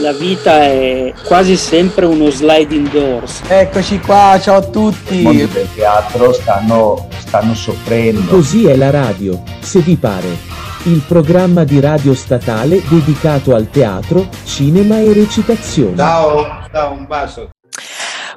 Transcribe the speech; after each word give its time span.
la 0.00 0.12
vita 0.12 0.62
è 0.62 1.12
quasi 1.24 1.56
sempre 1.56 2.06
uno 2.06 2.30
sliding 2.30 2.90
doors. 2.90 3.42
Eccoci 3.46 3.98
qua, 4.00 4.38
ciao 4.40 4.56
a 4.56 4.62
tutti. 4.62 5.26
I 5.26 5.48
del 5.48 5.68
teatro 5.74 6.32
stanno, 6.32 7.08
stanno 7.18 7.54
soffrendo. 7.54 8.30
Così 8.30 8.66
è 8.66 8.76
la 8.76 8.90
radio, 8.90 9.42
se 9.60 9.80
vi 9.80 9.96
pare. 9.96 10.56
Il 10.84 11.02
programma 11.06 11.64
di 11.64 11.80
radio 11.80 12.14
statale 12.14 12.80
dedicato 12.88 13.54
al 13.54 13.68
teatro, 13.70 14.28
cinema 14.44 14.98
e 15.00 15.12
recitazione. 15.12 15.96
Ciao, 15.96 16.46
ciao, 16.72 16.92
un 16.92 17.06
bacio. 17.06 17.50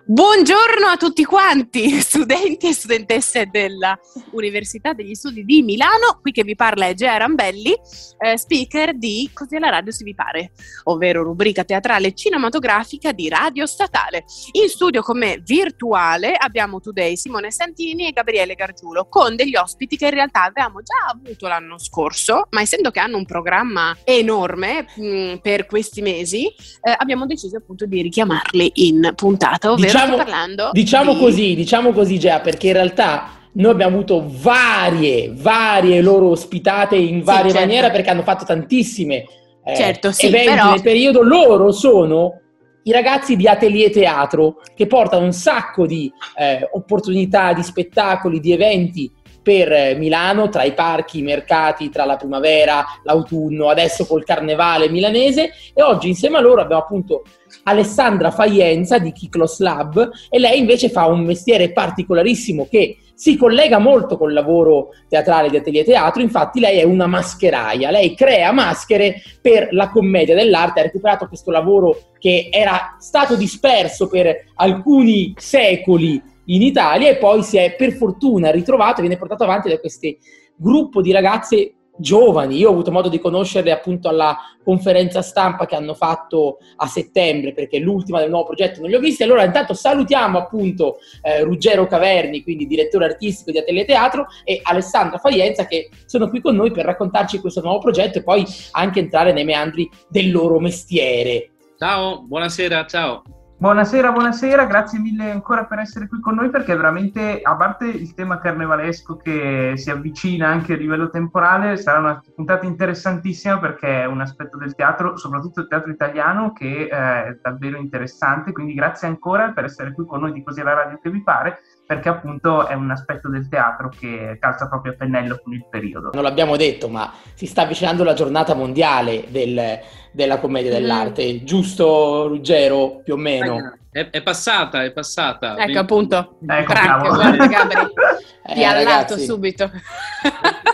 Buongiorno 0.03 0.87
a 0.87 0.97
tutti 0.97 1.23
quanti, 1.23 1.87
studenti 2.01 2.67
e 2.67 2.73
studentesse 2.73 3.49
dell'Università 3.51 4.93
degli 4.93 5.13
Studi 5.13 5.45
di 5.45 5.61
Milano. 5.61 6.17
Qui 6.19 6.31
che 6.31 6.43
vi 6.43 6.55
parla 6.55 6.87
è 6.87 6.95
Gea 6.95 7.17
Rambelli, 7.17 7.77
eh, 8.17 8.35
speaker 8.35 8.97
di 8.97 9.29
Così 9.31 9.57
alla 9.57 9.69
radio 9.69 9.91
si 9.91 10.03
vi 10.03 10.15
pare, 10.15 10.53
ovvero 10.85 11.21
rubrica 11.21 11.63
teatrale 11.63 12.15
cinematografica 12.15 13.11
di 13.11 13.29
Radio 13.29 13.67
Statale. 13.67 14.25
In 14.53 14.69
studio 14.69 15.03
con 15.03 15.19
me 15.19 15.39
virtuale 15.45 16.33
abbiamo 16.35 16.79
today 16.79 17.15
Simone 17.15 17.51
Santini 17.51 18.07
e 18.07 18.11
Gabriele 18.11 18.55
Gargiulo, 18.55 19.05
con 19.07 19.35
degli 19.35 19.55
ospiti 19.55 19.97
che 19.97 20.05
in 20.05 20.11
realtà 20.11 20.45
avevamo 20.45 20.81
già 20.81 21.11
avuto 21.13 21.47
l'anno 21.47 21.77
scorso, 21.77 22.47
ma 22.49 22.61
essendo 22.61 22.89
che 22.89 22.99
hanno 22.99 23.17
un 23.17 23.25
programma 23.25 23.95
enorme 24.03 24.87
mh, 24.95 25.05
mm, 25.05 25.35
per 25.37 25.67
questi 25.67 26.01
mesi, 26.01 26.47
eh, 26.47 26.95
abbiamo 26.97 27.27
deciso 27.27 27.57
appunto 27.57 27.85
di 27.85 28.01
richiamarli 28.01 28.71
in 28.75 29.13
puntata, 29.15 29.71
ovvero 29.71 29.90
diciamo, 29.91 30.17
parlando 30.17 30.69
diciamo 30.71 31.13
di... 31.13 31.19
così, 31.19 31.55
diciamo 31.55 31.91
così 31.91 32.19
Gea, 32.19 32.39
perché 32.39 32.67
in 32.67 32.73
realtà 32.73 33.29
noi 33.53 33.71
abbiamo 33.71 33.97
avuto 33.97 34.25
varie, 34.25 35.31
varie 35.33 36.01
loro 36.01 36.29
ospitate 36.29 36.95
in 36.95 37.21
varie 37.21 37.49
sì, 37.49 37.57
certo. 37.57 37.67
maniere 37.67 37.91
perché 37.91 38.09
hanno 38.09 38.23
fatto 38.23 38.45
tantissime 38.45 39.25
eh, 39.63 39.75
certo, 39.75 40.11
sì, 40.11 40.27
eventi 40.27 40.49
però... 40.49 40.69
nel 40.71 40.81
periodo. 40.81 41.21
Loro 41.21 41.71
sono 41.71 42.39
i 42.83 42.91
ragazzi 42.91 43.35
di 43.35 43.47
Atelier 43.47 43.91
Teatro 43.91 44.61
che 44.75 44.87
portano 44.87 45.25
un 45.25 45.33
sacco 45.33 45.85
di 45.85 46.11
eh, 46.37 46.67
opportunità, 46.71 47.53
di 47.53 47.61
spettacoli, 47.61 48.39
di 48.39 48.53
eventi 48.53 49.11
per 49.41 49.97
Milano, 49.97 50.49
tra 50.49 50.63
i 50.63 50.73
parchi, 50.73 51.19
i 51.19 51.23
mercati, 51.23 51.89
tra 51.89 52.05
la 52.05 52.15
primavera, 52.15 52.85
l'autunno, 53.03 53.69
adesso 53.69 54.05
col 54.05 54.23
carnevale 54.23 54.89
milanese. 54.89 55.51
E 55.73 55.81
oggi 55.81 56.07
insieme 56.07 56.37
a 56.37 56.41
loro 56.41 56.61
abbiamo 56.61 56.81
appunto 56.81 57.23
Alessandra 57.63 58.31
Faienza 58.31 58.97
di 58.97 59.11
Kiklos 59.11 59.59
Lab 59.59 60.09
e 60.29 60.39
lei 60.39 60.59
invece 60.59 60.89
fa 60.89 61.05
un 61.05 61.23
mestiere 61.23 61.71
particolarissimo 61.71 62.67
che 62.69 62.97
si 63.21 63.37
collega 63.37 63.77
molto 63.77 64.17
col 64.17 64.33
lavoro 64.33 64.89
teatrale 65.07 65.49
di 65.49 65.57
Atelier 65.57 65.85
Teatro, 65.85 66.23
infatti 66.23 66.59
lei 66.59 66.79
è 66.79 66.83
una 66.83 67.05
mascheraia, 67.05 67.91
lei 67.91 68.15
crea 68.15 68.51
maschere 68.51 69.21
per 69.39 69.67
la 69.73 69.89
commedia 69.89 70.33
dell'arte, 70.33 70.79
ha 70.79 70.83
recuperato 70.83 71.27
questo 71.27 71.51
lavoro 71.51 72.13
che 72.17 72.49
era 72.51 72.95
stato 72.99 73.35
disperso 73.35 74.07
per 74.07 74.45
alcuni 74.55 75.35
secoli 75.37 76.19
in 76.51 76.61
Italia 76.61 77.09
e 77.09 77.17
poi 77.17 77.43
si 77.43 77.57
è 77.57 77.75
per 77.75 77.93
fortuna 77.93 78.51
ritrovato 78.51 78.97
e 78.97 79.01
viene 79.01 79.17
portato 79.17 79.43
avanti 79.43 79.69
da 79.69 79.79
questo 79.79 80.07
gruppo 80.55 81.01
di 81.01 81.11
ragazze 81.11 81.75
giovani. 81.97 82.57
Io 82.57 82.69
ho 82.69 82.71
avuto 82.71 82.91
modo 82.91 83.09
di 83.09 83.19
conoscerle 83.19 83.71
appunto 83.71 84.09
alla 84.09 84.37
conferenza 84.63 85.21
stampa 85.21 85.65
che 85.65 85.75
hanno 85.75 85.93
fatto 85.93 86.57
a 86.77 86.87
settembre, 86.87 87.53
perché 87.53 87.79
l'ultima 87.79 88.19
del 88.19 88.29
nuovo 88.29 88.45
progetto 88.45 88.81
non 88.81 88.89
li 88.89 88.95
ho 88.95 88.99
visti. 88.99 89.23
Allora, 89.23 89.43
intanto 89.43 89.73
salutiamo 89.73 90.37
appunto 90.37 90.97
eh, 91.21 91.43
Ruggero 91.43 91.87
Caverni, 91.87 92.43
quindi 92.43 92.67
direttore 92.67 93.05
artistico 93.05 93.51
di 93.51 93.59
Atelier 93.59 93.85
Teatro, 93.85 94.27
e 94.43 94.59
Alessandra 94.63 95.17
Faienza, 95.17 95.65
che 95.65 95.89
sono 96.05 96.29
qui 96.29 96.41
con 96.41 96.55
noi 96.55 96.71
per 96.71 96.85
raccontarci 96.85 97.39
questo 97.39 97.61
nuovo 97.61 97.79
progetto 97.79 98.17
e 98.17 98.23
poi 98.23 98.45
anche 98.71 98.99
entrare 98.99 99.31
nei 99.31 99.45
meandri 99.45 99.89
del 100.09 100.31
loro 100.31 100.59
mestiere. 100.59 101.51
Ciao, 101.77 102.23
buonasera, 102.23 102.85
ciao. 102.85 103.40
Buonasera, 103.61 104.11
buonasera, 104.11 104.65
grazie 104.65 104.97
mille 104.97 105.29
ancora 105.29 105.65
per 105.65 105.77
essere 105.77 106.07
qui 106.07 106.19
con 106.19 106.33
noi 106.33 106.49
perché 106.49 106.75
veramente, 106.75 107.41
a 107.43 107.55
parte 107.55 107.85
il 107.85 108.15
tema 108.15 108.39
carnevalesco 108.39 109.17
che 109.17 109.73
si 109.75 109.91
avvicina 109.91 110.47
anche 110.47 110.73
a 110.73 110.77
livello 110.77 111.11
temporale, 111.11 111.77
sarà 111.77 111.99
una 111.99 112.19
puntata 112.33 112.65
interessantissima 112.65 113.59
perché 113.59 114.01
è 114.01 114.05
un 114.05 114.19
aspetto 114.19 114.57
del 114.57 114.73
teatro, 114.73 115.15
soprattutto 115.15 115.59
il 115.59 115.67
teatro 115.67 115.91
italiano, 115.91 116.53
che 116.53 116.87
è 116.87 117.37
davvero 117.39 117.77
interessante, 117.77 118.51
quindi 118.51 118.73
grazie 118.73 119.07
ancora 119.07 119.51
per 119.51 119.65
essere 119.65 119.93
qui 119.93 120.07
con 120.07 120.21
noi 120.21 120.31
di 120.31 120.41
Così 120.41 120.63
la 120.63 120.73
radio 120.73 120.97
che 120.99 121.11
vi 121.11 121.21
pare 121.21 121.59
perché 121.91 122.07
appunto 122.07 122.67
è 122.67 122.73
un 122.73 122.89
aspetto 122.89 123.27
del 123.27 123.49
teatro 123.49 123.89
che 123.89 124.37
calza 124.39 124.69
proprio 124.69 124.93
a 124.93 124.95
pennello 124.95 125.41
con 125.43 125.51
il 125.51 125.65
periodo. 125.69 126.11
Non 126.13 126.23
l'abbiamo 126.23 126.55
detto, 126.55 126.87
ma 126.87 127.11
si 127.33 127.45
sta 127.45 127.63
avvicinando 127.63 128.05
la 128.05 128.13
giornata 128.13 128.53
mondiale 128.53 129.25
del, 129.27 129.77
della 130.13 130.39
commedia 130.39 130.71
dell'arte, 130.71 131.33
mm. 131.33 131.37
giusto 131.45 132.27
Ruggero, 132.29 133.01
più 133.03 133.15
o 133.15 133.17
meno? 133.17 133.77
È, 133.91 134.09
è, 134.09 134.21
passata, 134.21 134.85
è 134.85 134.93
passata. 134.93 135.57
Ecco 135.57 135.79
appunto, 135.79 136.37
ecco, 136.47 136.71
Crack, 136.71 137.07
guarda 137.09 137.47
Gabri, 137.47 137.79
ti 138.53 138.63
ha 138.63 138.69
allato 138.69 139.17
subito. 139.17 139.69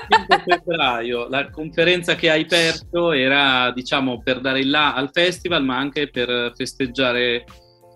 Il 0.10 0.44
febbraio, 0.46 1.28
la 1.30 1.50
conferenza 1.50 2.14
che 2.14 2.30
hai 2.30 2.44
aperto 2.44 3.12
era 3.12 3.72
diciamo 3.72 4.22
per 4.24 4.40
dare 4.40 4.60
il 4.60 4.70
là 4.70 4.94
al 4.94 5.10
festival 5.12 5.64
ma 5.64 5.78
anche 5.78 6.12
per 6.12 6.52
festeggiare 6.56 7.44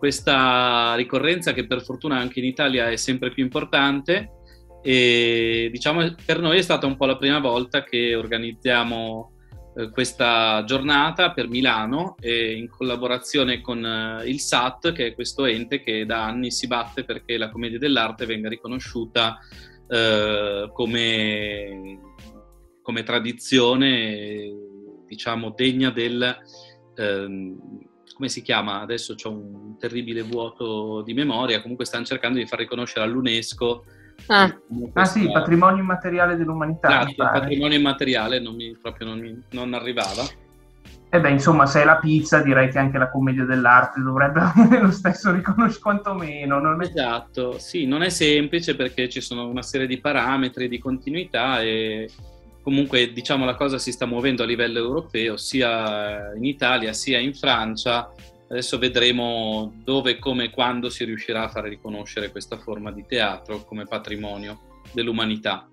questa 0.02 0.96
ricorrenza 0.96 1.54
che 1.54 1.68
per 1.68 1.84
fortuna 1.84 2.18
anche 2.18 2.40
in 2.40 2.46
Italia 2.46 2.90
è 2.90 2.96
sempre 2.96 3.30
più 3.30 3.44
importante 3.44 4.32
e 4.82 5.70
diciamo 5.72 6.16
per 6.26 6.40
noi 6.40 6.58
è 6.58 6.62
stata 6.64 6.88
un 6.88 6.98
po' 6.98 7.06
la 7.06 7.18
prima 7.18 7.38
volta 7.38 7.84
che 7.84 8.16
organizziamo 8.16 9.34
eh, 9.76 9.92
questa 9.92 10.64
giornata 10.66 11.34
per 11.34 11.50
Milano 11.50 12.16
e 12.20 12.54
in 12.54 12.68
collaborazione 12.68 13.62
con 13.62 13.86
eh, 13.86 14.28
il 14.28 14.40
SAT 14.40 14.92
che 14.92 15.06
è 15.06 15.14
questo 15.14 15.46
ente 15.46 15.84
che 15.84 16.04
da 16.08 16.26
anni 16.26 16.50
si 16.50 16.66
batte 16.66 17.04
perché 17.04 17.38
la 17.38 17.52
commedia 17.52 17.78
dell'arte 17.78 18.26
venga 18.26 18.50
riconosciuta 18.50 19.38
eh, 19.88 20.68
come, 20.74 22.00
come 22.82 23.04
tradizione 23.04 24.52
diciamo 25.06 25.54
degna 25.56 25.92
del 25.92 26.38
ehm, 26.96 27.90
come 28.22 28.34
si 28.34 28.44
chiama? 28.44 28.82
Adesso 28.82 29.16
ho 29.24 29.30
un 29.32 29.78
terribile 29.80 30.22
vuoto 30.22 31.02
di 31.02 31.16
memoria, 31.16 31.60
comunque 31.60 31.86
stanno 31.86 32.06
cercando 32.06 32.38
di 32.38 32.46
far 32.46 32.60
riconoscere 32.60 33.04
all'UNESCO. 33.04 33.84
Ah, 34.28 34.56
ah 34.94 35.06
sì, 35.06 35.28
patrimonio 35.32 35.82
immateriale 35.82 36.36
dell'umanità. 36.36 37.02
Esatto, 37.02 37.16
patrimonio 37.16 37.80
immateriale 37.80 38.40
non 38.40 38.54
mi, 38.54 38.78
proprio 38.80 39.08
non, 39.08 39.20
mi, 39.20 39.44
non 39.54 39.74
arrivava. 39.74 40.22
E 41.10 41.20
beh, 41.20 41.32
insomma, 41.32 41.66
se 41.66 41.82
è 41.82 41.84
la 41.84 41.98
pizza, 41.98 42.44
direi 42.44 42.70
che 42.70 42.78
anche 42.78 43.00
la 43.00 43.10
commedia 43.10 43.44
dell'arte 43.44 44.02
dovrebbe 44.02 44.40
avere 44.54 44.84
lo 44.84 44.92
stesso 44.92 45.32
riconoscimento, 45.32 45.82
quantomeno. 45.82 46.60
Non 46.60 46.80
è... 46.80 46.86
Esatto, 46.86 47.58
sì, 47.58 47.88
non 47.88 48.04
è 48.04 48.10
semplice 48.10 48.76
perché 48.76 49.10
ci 49.10 49.20
sono 49.20 49.48
una 49.48 49.64
serie 49.64 49.88
di 49.88 50.00
parametri 50.00 50.68
di 50.70 50.78
continuità 50.78 51.60
e 51.60 52.08
comunque 52.62 53.12
diciamo 53.12 53.46
la 53.46 53.56
cosa 53.56 53.78
si 53.78 53.92
sta 53.92 54.06
muovendo 54.06 54.44
a 54.44 54.46
livello 54.46 54.80
europeo 54.80 55.38
sia 55.38 56.34
in 56.36 56.46
Italia 56.46 56.94
sia 56.94 57.20
in 57.20 57.34
Francia. 57.34 58.14
Adesso 58.50 58.78
vedremo 58.78 59.74
dove, 59.84 60.20
come 60.20 60.46
e 60.46 60.50
quando 60.50 60.90
si 60.90 61.06
riuscirà 61.06 61.44
a 61.44 61.50
fare 61.50 61.70
riconoscere 61.70 62.32
questa 62.32 62.58
forma 62.58 62.92
di 62.92 63.06
teatro 63.08 63.64
come 63.64 63.86
patrimonio 63.86 64.82
dell'umanità 64.92 65.71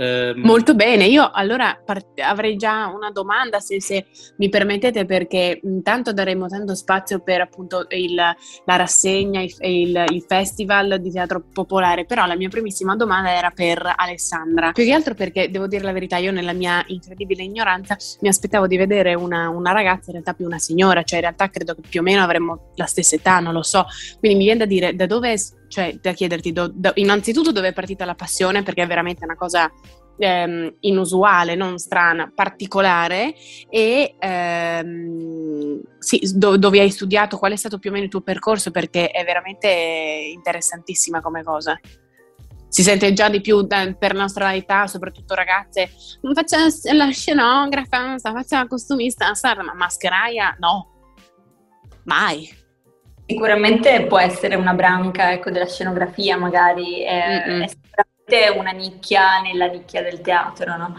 Ehm... 0.00 0.40
Molto 0.40 0.74
bene, 0.74 1.04
io 1.04 1.30
allora 1.30 1.78
part- 1.84 2.18
avrei 2.20 2.56
già 2.56 2.86
una 2.86 3.10
domanda 3.10 3.60
se, 3.60 3.82
se, 3.82 4.06
mi 4.38 4.48
permettete 4.48 5.04
perché 5.04 5.60
intanto 5.62 6.14
daremo 6.14 6.46
tanto 6.46 6.74
spazio 6.74 7.20
per 7.20 7.42
appunto 7.42 7.84
il, 7.90 8.14
la 8.14 8.76
rassegna, 8.76 9.42
il, 9.42 9.54
il, 9.60 10.04
il, 10.08 10.24
festival 10.26 10.98
di 11.00 11.10
teatro 11.10 11.44
popolare, 11.52 12.06
però 12.06 12.24
la 12.24 12.34
mia 12.34 12.48
primissima 12.48 12.96
domanda 12.96 13.30
era 13.30 13.50
per 13.50 13.92
Alessandra, 13.94 14.72
più 14.72 14.84
che 14.84 14.92
altro 14.92 15.14
perché 15.14 15.50
devo 15.50 15.66
dire 15.66 15.84
la 15.84 15.92
verità, 15.92 16.16
io 16.16 16.32
nella 16.32 16.54
mia 16.54 16.82
incredibile 16.86 17.42
ignoranza 17.42 17.96
mi 18.20 18.28
aspettavo 18.28 18.66
di 18.66 18.78
vedere 18.78 19.12
una, 19.12 19.50
una 19.50 19.72
ragazza, 19.72 20.06
in 20.06 20.12
realtà 20.12 20.32
più 20.32 20.46
una 20.46 20.58
signora, 20.58 21.02
cioè 21.02 21.18
in 21.18 21.24
realtà 21.24 21.50
credo 21.50 21.74
che 21.74 21.82
più 21.86 22.00
o 22.00 22.02
meno 22.02 22.22
avremmo 22.22 22.70
la 22.76 22.86
stessa 22.86 23.16
età, 23.16 23.40
non 23.40 23.52
lo 23.52 23.62
so, 23.62 23.84
quindi 24.18 24.38
mi 24.38 24.44
viene 24.44 24.60
da 24.60 24.66
dire 24.66 24.94
da 24.94 25.04
dove 25.04 25.36
cioè 25.70 25.96
da 26.00 26.12
chiederti 26.12 26.52
do, 26.52 26.68
do, 26.74 26.90
innanzitutto 26.94 27.52
dove 27.52 27.68
è 27.68 27.72
partita 27.72 28.04
la 28.04 28.16
passione, 28.16 28.62
perché 28.64 28.82
è 28.82 28.86
veramente 28.86 29.24
una 29.24 29.36
cosa 29.36 29.70
ehm, 30.18 30.74
inusuale, 30.80 31.54
non 31.54 31.78
strana, 31.78 32.30
particolare, 32.34 33.34
e 33.68 34.16
ehm, 34.18 35.80
sì, 35.98 36.20
do, 36.34 36.58
dove 36.58 36.80
hai 36.80 36.90
studiato, 36.90 37.38
qual 37.38 37.52
è 37.52 37.56
stato 37.56 37.78
più 37.78 37.90
o 37.90 37.92
meno 37.92 38.06
il 38.06 38.10
tuo 38.10 38.20
percorso, 38.20 38.72
perché 38.72 39.10
è 39.10 39.24
veramente 39.24 39.68
interessantissima 40.34 41.20
come 41.20 41.44
cosa. 41.44 41.78
Si 42.68 42.82
sente 42.82 43.12
già 43.12 43.28
di 43.28 43.40
più 43.40 43.62
da, 43.62 43.92
per 43.96 44.14
la 44.14 44.22
nostra 44.22 44.52
età, 44.54 44.88
soprattutto 44.88 45.34
ragazze, 45.34 45.90
non 46.22 46.34
faccio 46.34 46.56
la 46.92 47.10
scenografa, 47.10 48.18
faccio 48.18 48.56
la 48.56 48.66
costumista, 48.66 49.32
ma 49.42 49.74
mascheraia, 49.74 50.56
no, 50.58 50.90
mai 52.04 52.58
Sicuramente 53.30 54.06
può 54.06 54.18
essere 54.18 54.56
una 54.56 54.74
branca 54.74 55.30
ecco, 55.30 55.50
della 55.50 55.66
scenografia, 55.66 56.36
magari, 56.36 57.02
è, 57.02 57.42
è, 57.44 57.68
sicuramente 57.68 58.58
una 58.58 58.72
nicchia 58.72 59.40
nella 59.40 59.66
nicchia 59.66 60.02
del 60.02 60.20
teatro. 60.20 60.76
No? 60.76 60.96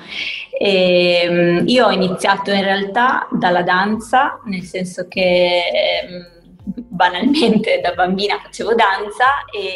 E, 0.58 1.24
ehm, 1.24 1.68
io 1.68 1.88
ho 1.88 1.92
iniziato 1.92 2.52
in 2.52 2.64
realtà 2.64 3.28
dalla 3.32 3.64
danza, 3.64 4.40
nel 4.46 4.64
senso 4.64 5.10
che 5.10 5.62
ehm, 6.04 6.86
banalmente 6.88 7.82
da 7.82 7.92
bambina 7.92 8.40
facevo 8.42 8.76
danza 8.76 9.44
e 9.52 9.76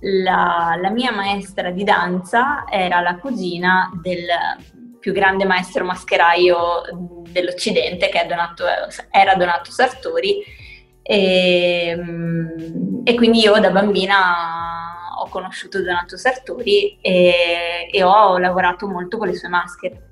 la, 0.00 0.76
la, 0.78 0.90
mia 0.90 1.12
maestra 1.12 1.70
di 1.70 1.82
danza 1.82 2.64
era 2.70 3.00
la 3.00 3.16
cugina 3.16 3.90
del 4.02 4.26
più 5.00 5.14
grande 5.14 5.46
maestro 5.46 5.82
mascheraio 5.82 6.82
dell'Occidente 7.30 8.10
che 8.10 8.26
Donato, 8.28 8.64
era 9.10 9.34
Donato 9.34 9.70
Sartori 9.70 10.62
e, 11.06 11.94
e, 13.04 13.14
quindi 13.14 13.40
io 13.40 13.60
da 13.60 13.70
bambina 13.70 14.16
ho 15.18 15.28
conosciuto 15.28 15.82
Donato 15.82 16.16
Sartori 16.16 16.98
e, 17.02 17.88
e 17.92 18.02
ho 18.02 18.38
lavorato 18.38 18.88
molto 18.88 19.18
con 19.18 19.28
le 19.28 19.34
sue 19.34 19.48
maschere. 19.48 20.02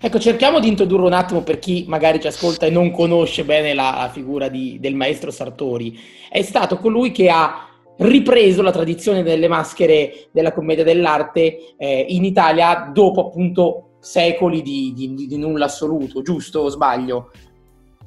Ecco, 0.00 0.20
cerchiamo 0.20 0.60
di 0.60 0.68
introdurre 0.68 1.06
un 1.06 1.14
attimo 1.14 1.42
per 1.42 1.58
chi 1.58 1.84
magari 1.88 2.20
ci 2.20 2.28
ascolta 2.28 2.66
e 2.66 2.70
non 2.70 2.92
conosce 2.92 3.44
bene 3.44 3.74
la 3.74 4.08
figura 4.12 4.48
di, 4.48 4.78
del 4.78 4.94
maestro 4.94 5.32
Sartori. 5.32 5.98
È 6.28 6.42
stato 6.42 6.78
colui 6.78 7.10
che 7.10 7.28
ha 7.28 7.66
ripreso 7.98 8.62
la 8.62 8.70
tradizione 8.70 9.24
delle 9.24 9.48
maschere 9.48 10.28
della 10.30 10.52
commedia 10.52 10.84
dell'arte 10.84 11.74
eh, 11.76 12.06
in 12.08 12.24
Italia 12.24 12.88
dopo 12.92 13.28
appunto 13.28 13.96
secoli 13.98 14.62
di, 14.62 14.92
di, 14.94 15.26
di 15.26 15.38
nulla 15.38 15.64
assoluto, 15.64 16.22
giusto 16.22 16.60
o 16.60 16.68
sbaglio? 16.68 17.30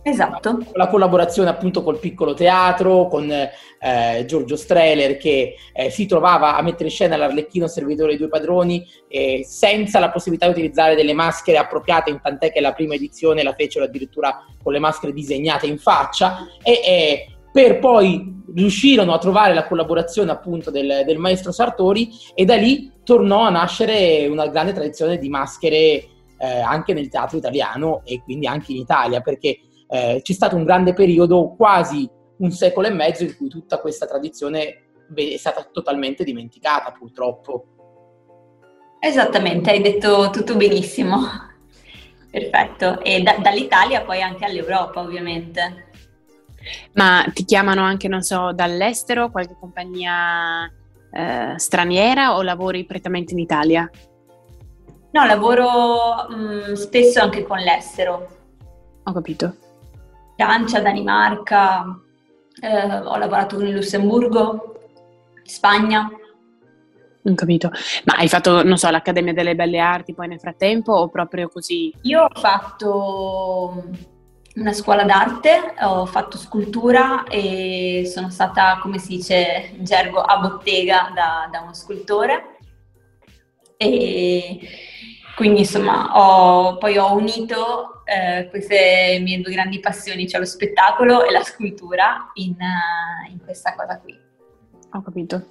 Esatto. 0.10 0.60
La 0.74 0.88
collaborazione 0.88 1.50
appunto 1.50 1.84
col 1.84 2.00
piccolo 2.00 2.34
teatro, 2.34 3.08
con 3.08 3.30
eh, 3.32 4.26
Giorgio 4.26 4.56
Streller 4.56 5.18
che 5.18 5.56
eh, 5.72 5.90
si 5.90 6.06
trovava 6.06 6.58
a 6.58 6.62
mettere 6.62 6.86
in 6.86 6.90
scena 6.90 7.16
l'Arlecchino 7.16 7.68
servitore 7.68 8.10
dei 8.10 8.18
due 8.18 8.28
padroni 8.28 8.86
eh, 9.08 9.46
senza 9.48 10.00
la 10.00 10.10
possibilità 10.10 10.48
di 10.48 10.54
utilizzare 10.54 10.96
delle 10.96 11.14
maschere 11.14 11.58
appropriate, 11.58 12.10
in 12.10 12.20
tant'è 12.22 12.52
che 12.52 12.60
la 12.60 12.74
prima 12.74 12.96
edizione 12.96 13.44
la 13.44 13.54
fecero 13.54 13.86
addirittura 13.86 14.44
con 14.62 14.74
le 14.74 14.80
maschere 14.80 15.14
disegnate 15.14 15.68
in 15.68 15.78
faccia 15.78 16.48
e 16.64 17.28
per 17.52 17.80
poi 17.80 18.44
riuscirono 18.54 19.14
a 19.14 19.18
trovare 19.18 19.54
la 19.54 19.68
collaborazione 19.68 20.32
appunto 20.32 20.72
del, 20.72 21.04
del, 21.06 21.18
maestro 21.18 21.52
Sartori 21.52 22.10
e 22.34 22.46
da 22.46 22.56
lì 22.56 22.92
tornò 23.04 23.42
a 23.42 23.50
nascere 23.50 24.28
una 24.28 24.48
grande 24.48 24.74
tradizione 24.74 25.18
di 25.18 25.30
maschere 25.30 25.70
eh, 26.40 26.60
anche 26.64 26.94
nel 26.94 27.10
teatro 27.10 27.38
italiano 27.38 28.02
e 28.06 28.22
quindi 28.24 28.48
anche 28.48 28.72
in 28.72 28.80
Italia 28.80 29.22
perché 29.22 29.60
eh, 29.90 30.20
c'è 30.22 30.34
stato 30.34 30.56
un 30.56 30.64
grande 30.64 30.94
periodo, 30.94 31.56
quasi 31.58 32.08
un 32.38 32.52
secolo 32.52 32.88
e 32.88 32.92
mezzo, 32.92 33.24
in 33.24 33.36
cui 33.36 33.50
tutta 33.50 33.80
questa 33.80 34.06
tradizione 34.06 34.84
è 35.14 35.38
stata 35.38 35.68
totalmente 35.72 36.24
dimenticata 36.24 36.92
purtroppo. 36.92 37.66
Esattamente, 39.00 39.72
hai 39.72 39.82
detto 39.82 40.30
tutto 40.30 40.56
benissimo. 40.56 41.18
Perfetto. 42.30 43.02
E 43.02 43.22
da, 43.24 43.38
dall'Italia 43.40 44.02
poi 44.02 44.22
anche 44.22 44.46
all'Europa, 44.46 45.02
ovviamente. 45.02 45.88
Ma 46.94 47.26
ti 47.34 47.44
chiamano 47.46 47.82
anche, 47.82 48.08
non 48.08 48.22
so, 48.22 48.52
dall'estero, 48.54 49.32
qualche 49.32 49.56
compagnia 49.60 50.72
eh, 51.12 51.54
straniera 51.58 52.36
o 52.36 52.44
lavori 52.44 52.86
prettamente 52.86 53.34
in 53.34 53.40
Italia? 53.40 53.90
No, 55.12 55.26
lavoro 55.26 56.28
mh, 56.30 56.36
mm, 56.36 56.74
spesso 56.74 57.20
anche 57.22 57.44
con 57.44 57.58
l'estero. 57.58 58.28
Ho 59.04 59.12
capito. 59.12 59.56
Francia, 60.40 60.80
Danimarca, 60.80 62.00
eh, 62.62 62.98
ho 63.00 63.18
lavorato 63.18 63.62
in 63.62 63.74
Lussemburgo, 63.74 64.80
Spagna. 65.44 66.10
Non 67.24 67.36
capito. 67.36 67.70
Ma 68.06 68.14
hai 68.16 68.30
fatto, 68.30 68.64
non 68.64 68.78
so, 68.78 68.90
l'Accademia 68.90 69.34
delle 69.34 69.54
Belle 69.54 69.80
Arti 69.80 70.14
poi 70.14 70.30
nel 70.30 70.40
frattempo 70.40 70.94
o 70.94 71.10
proprio 71.10 71.50
così? 71.50 71.94
Io 72.04 72.22
ho 72.22 72.40
fatto 72.40 73.84
una 74.56 74.72
scuola 74.72 75.04
d'arte, 75.04 75.74
ho 75.82 76.06
fatto 76.06 76.38
scultura 76.38 77.26
e 77.26 78.10
sono 78.10 78.30
stata, 78.30 78.80
come 78.82 78.98
si 78.98 79.18
dice 79.18 79.74
in 79.76 79.84
gergo, 79.84 80.22
a 80.22 80.40
bottega 80.40 81.12
da, 81.14 81.50
da 81.52 81.60
uno 81.60 81.74
scultore. 81.74 82.56
E 83.76 84.60
quindi 85.40 85.60
insomma 85.60 86.12
ho, 86.18 86.78
poi 86.78 86.98
ho 86.98 87.16
unito 87.16 88.04
eh, 88.04 88.50
queste 88.50 89.22
mie 89.24 89.40
due 89.40 89.54
grandi 89.54 89.80
passioni, 89.80 90.28
cioè 90.28 90.42
lo 90.42 90.46
spettacolo 90.46 91.24
e 91.24 91.32
la 91.32 91.44
scultura, 91.44 92.30
in, 92.34 92.58
uh, 92.60 93.32
in 93.32 93.40
questa 93.42 93.74
cosa 93.74 93.98
qui. 94.00 94.20
Ho 94.92 95.02
capito. 95.02 95.46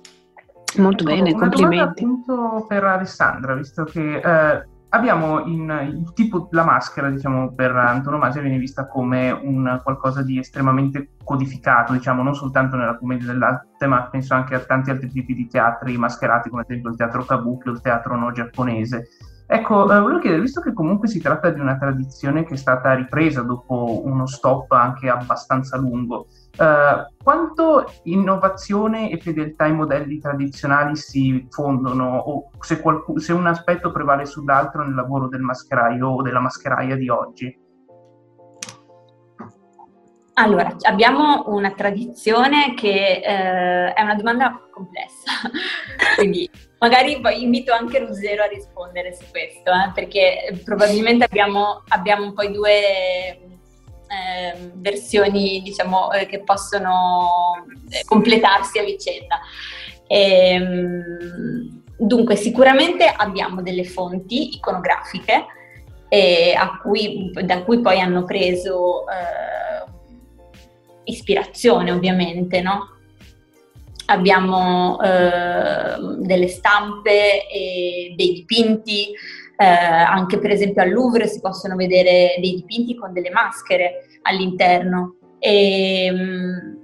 Molto 0.77 1.05
ecco, 1.05 1.15
bene, 1.15 1.33
una 1.33 1.41
complimenti. 1.41 2.05
appunto 2.05 2.67
per 2.69 2.85
Alessandra, 2.85 3.55
visto 3.55 3.85
che 3.85 4.17
eh, 4.17 4.67
abbiamo 4.91 5.47
in, 5.47 5.91
il 5.91 6.13
tipo, 6.13 6.49
la 6.51 6.65
maschera, 6.65 7.09
diciamo, 7.09 7.55
per 7.55 7.75
antonomasia 7.75 8.43
viene 8.43 8.59
vista 8.59 8.87
come 8.87 9.31
un 9.31 9.81
qualcosa 9.83 10.21
di 10.21 10.39
estremamente 10.39 11.13
codificato, 11.25 11.95
diciamo, 11.95 12.23
non 12.23 12.35
soltanto 12.35 12.77
nella 12.77 12.99
commedia 12.99 13.29
dell'arte, 13.29 13.87
ma 13.87 14.07
penso 14.11 14.35
anche 14.35 14.55
a 14.55 14.61
tanti 14.61 14.91
altri 14.91 15.09
tipi 15.09 15.33
di 15.33 15.49
teatri 15.49 15.97
mascherati, 15.97 16.51
come 16.51 16.61
ad 16.61 16.69
esempio 16.69 16.91
il 16.91 16.97
teatro 16.99 17.25
kabuki 17.25 17.71
o 17.71 17.73
il 17.73 17.81
teatro 17.81 18.17
no 18.17 18.31
giapponese. 18.33 19.09
Ecco, 19.51 19.85
eh, 19.85 19.99
volevo 19.99 20.19
chiedere, 20.19 20.43
visto 20.43 20.61
che 20.61 20.75
comunque 20.75 21.09
si 21.09 21.23
tratta 21.23 21.49
di 21.49 21.59
una 21.59 21.79
tradizione 21.79 22.45
che 22.45 22.53
è 22.53 22.57
stata 22.59 22.93
ripresa 22.93 23.41
dopo 23.41 24.03
uno 24.05 24.27
stop 24.27 24.71
anche 24.73 25.09
abbastanza 25.09 25.79
lungo, 25.79 26.27
eh, 26.59 27.15
quanto 27.25 27.87
innovazione 28.03 29.11
e 29.11 29.17
fedeltà 29.19 29.65
ai 29.65 29.73
modelli 29.73 30.19
tradizionali 30.19 30.97
si 30.97 31.47
fondono 31.49 32.19
o 32.19 32.51
se, 32.61 32.79
qualc- 32.79 33.19
se 33.21 33.33
un 33.33 33.47
aspetto 33.47 33.91
prevale 33.91 34.27
sull'altro 34.27 34.85
nel 34.85 34.95
lavoro 34.95 35.29
del 35.29 35.41
mascheraio 35.41 36.09
o 36.09 36.21
della 36.21 36.41
mascheraia 36.41 36.97
di 36.97 37.09
oggi? 37.09 37.59
Allora, 40.35 40.77
abbiamo 40.83 41.45
una 41.47 41.71
tradizione 41.71 42.75
che 42.75 43.23
eh, 43.25 43.95
è 43.95 44.03
una 44.03 44.15
domanda 44.15 44.61
complessa, 44.71 45.33
quindi 46.17 46.49
magari 46.79 47.21
invito 47.41 47.73
anche 47.73 47.99
Ruggero 47.99 48.43
a 48.43 48.47
rispondere 48.47 49.15
su 49.15 49.25
questo, 49.31 49.71
eh, 49.71 49.91
perché 49.95 50.61
probabilmente 50.65 51.25
abbiamo, 51.25 51.83
abbiamo 51.89 52.33
poi 52.33 52.53
due 52.53 52.79
eh, 54.09 54.71
versioni 54.75 55.61
diciamo, 55.63 56.13
eh, 56.13 56.27
che 56.27 56.41
possono 56.41 57.67
eh, 57.91 58.05
completarsi 58.05 58.79
a 58.79 58.85
vicenda. 58.85 59.41
Ehm, 60.07 61.83
dunque, 61.99 62.37
sicuramente 62.37 63.05
abbiamo 63.07 63.61
delle 63.61 63.85
fonti 63.85 64.55
iconografiche 64.55 65.47
cui, 66.81 67.31
da 67.45 67.63
cui 67.65 67.81
poi 67.81 68.01
hanno 68.01 68.25
preso 68.25 69.05
eh, 69.09 69.85
ispirazione, 71.05 71.91
ovviamente, 71.91 72.63
no? 72.63 72.98
Abbiamo 74.11 75.01
eh, 75.03 75.97
delle 76.19 76.49
stampe 76.49 77.47
e 77.47 78.15
dei 78.17 78.33
dipinti, 78.33 79.11
eh, 79.57 79.65
anche 79.65 80.39
per 80.39 80.51
esempio 80.51 80.83
al 80.83 80.91
Louvre 80.91 81.27
si 81.27 81.41
possono 81.41 81.77
vedere 81.77 82.37
dei 82.41 82.55
dipinti 82.55 82.95
con 82.95 83.13
delle 83.13 83.31
maschere 83.31 84.07
all'interno. 84.23 85.17
E, 85.39 86.09
um, 86.11 86.79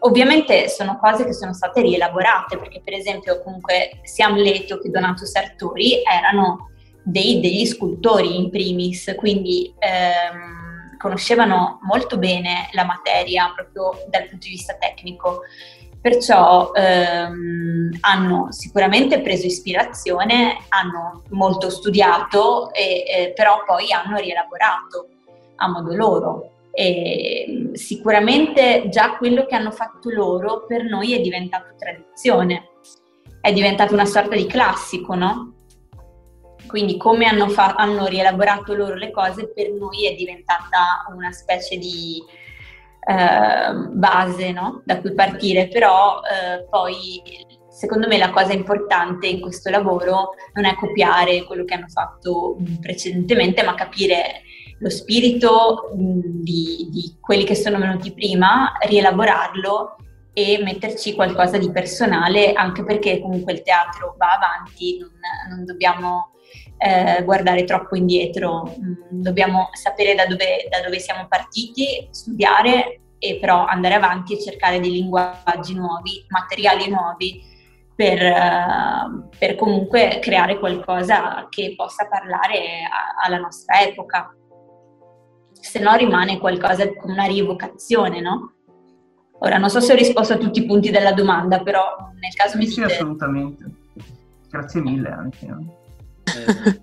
ovviamente 0.00 0.68
sono 0.68 0.98
cose 0.98 1.24
che 1.24 1.34
sono 1.34 1.52
state 1.52 1.82
rielaborate, 1.82 2.56
perché 2.56 2.80
per 2.82 2.94
esempio 2.94 3.42
comunque 3.42 4.00
sia 4.02 4.26
Amleto 4.26 4.78
che 4.78 4.90
Donato 4.90 5.26
Sartori 5.26 6.02
erano 6.02 6.70
dei, 7.02 7.40
degli 7.40 7.66
scultori 7.66 8.36
in 8.36 8.50
primis, 8.50 9.12
quindi 9.16 9.74
ehm, 9.78 10.96
conoscevano 10.98 11.78
molto 11.82 12.16
bene 12.18 12.68
la 12.72 12.84
materia 12.84 13.52
proprio 13.54 14.06
dal 14.08 14.28
punto 14.28 14.46
di 14.46 14.52
vista 14.52 14.74
tecnico. 14.74 15.40
Perciò 16.00 16.72
ehm, 16.72 17.90
hanno 18.00 18.46
sicuramente 18.50 19.20
preso 19.20 19.46
ispirazione, 19.46 20.64
hanno 20.68 21.24
molto 21.30 21.68
studiato, 21.68 22.72
e, 22.72 23.04
eh, 23.06 23.32
però 23.34 23.62
poi 23.66 23.92
hanno 23.92 24.16
rielaborato 24.16 25.08
a 25.56 25.68
modo 25.68 25.94
loro. 25.94 26.50
E 26.72 27.70
sicuramente 27.74 28.88
già 28.88 29.16
quello 29.16 29.44
che 29.44 29.56
hanno 29.56 29.72
fatto 29.72 30.08
loro 30.10 30.64
per 30.66 30.84
noi 30.84 31.12
è 31.12 31.20
diventato 31.20 31.74
tradizione, 31.78 32.70
è 33.40 33.52
diventato 33.52 33.92
una 33.92 34.06
sorta 34.06 34.36
di 34.36 34.46
classico, 34.46 35.14
no? 35.14 35.54
Quindi 36.66 36.96
come 36.96 37.26
hanno, 37.26 37.48
fa- 37.48 37.74
hanno 37.74 38.06
rielaborato 38.06 38.74
loro 38.74 38.94
le 38.94 39.10
cose 39.10 39.52
per 39.52 39.72
noi 39.72 40.06
è 40.06 40.14
diventata 40.14 41.04
una 41.14 41.32
specie 41.32 41.76
di 41.76 42.22
base 43.02 44.52
no? 44.52 44.82
da 44.84 45.00
cui 45.00 45.14
partire, 45.14 45.68
però 45.68 46.20
eh, 46.20 46.66
poi 46.68 47.22
secondo 47.68 48.06
me 48.06 48.18
la 48.18 48.30
cosa 48.30 48.52
importante 48.52 49.26
in 49.26 49.40
questo 49.40 49.70
lavoro 49.70 50.34
non 50.52 50.66
è 50.66 50.74
copiare 50.74 51.44
quello 51.44 51.64
che 51.64 51.74
hanno 51.74 51.88
fatto 51.88 52.56
precedentemente, 52.80 53.62
ma 53.62 53.74
capire 53.74 54.42
lo 54.80 54.90
spirito 54.90 55.90
di, 55.94 56.88
di 56.90 57.16
quelli 57.20 57.44
che 57.44 57.54
sono 57.54 57.78
venuti 57.78 58.12
prima, 58.12 58.72
rielaborarlo 58.86 59.96
e 60.32 60.60
metterci 60.62 61.14
qualcosa 61.14 61.58
di 61.58 61.70
personale, 61.70 62.52
anche 62.52 62.84
perché 62.84 63.20
comunque 63.20 63.52
il 63.52 63.62
teatro 63.62 64.14
va 64.16 64.34
avanti, 64.34 64.98
non, 64.98 65.10
non 65.48 65.64
dobbiamo 65.64 66.32
eh, 66.82 67.22
guardare 67.24 67.64
troppo 67.64 67.94
indietro, 67.94 68.62
mm, 68.64 69.20
dobbiamo 69.20 69.68
sapere 69.72 70.14
da 70.14 70.24
dove, 70.24 70.66
da 70.70 70.80
dove 70.80 70.98
siamo 70.98 71.26
partiti, 71.28 72.08
studiare 72.10 73.00
e 73.18 73.38
però 73.38 73.66
andare 73.66 73.94
avanti 73.94 74.32
e 74.32 74.40
cercare 74.40 74.80
dei 74.80 74.92
linguaggi 74.92 75.74
nuovi, 75.74 76.24
materiali 76.28 76.88
nuovi 76.88 77.42
per, 77.94 78.18
uh, 78.18 79.28
per 79.38 79.56
comunque 79.56 80.20
creare 80.22 80.58
qualcosa 80.58 81.46
che 81.50 81.74
possa 81.76 82.08
parlare 82.08 82.84
a, 82.84 83.26
alla 83.26 83.36
nostra 83.36 83.82
epoca. 83.82 84.34
Se 85.52 85.78
no 85.80 85.94
rimane 85.96 86.38
qualcosa 86.38 86.90
come 86.94 87.12
una 87.12 87.26
rievocazione, 87.26 88.22
no? 88.22 88.54
Ora 89.40 89.58
non 89.58 89.68
so 89.68 89.80
se 89.80 89.92
ho 89.92 89.96
risposto 89.96 90.32
a 90.32 90.38
tutti 90.38 90.60
i 90.60 90.66
punti 90.66 90.90
della 90.90 91.12
domanda, 91.12 91.60
però 91.60 91.82
nel 92.18 92.34
caso 92.34 92.56
mi 92.56 92.66
Sì, 92.66 92.80
assolutamente. 92.80 93.64
Grazie 94.48 94.80
mille 94.80 95.10
anche. 95.10 95.78
Eh, 96.36 96.80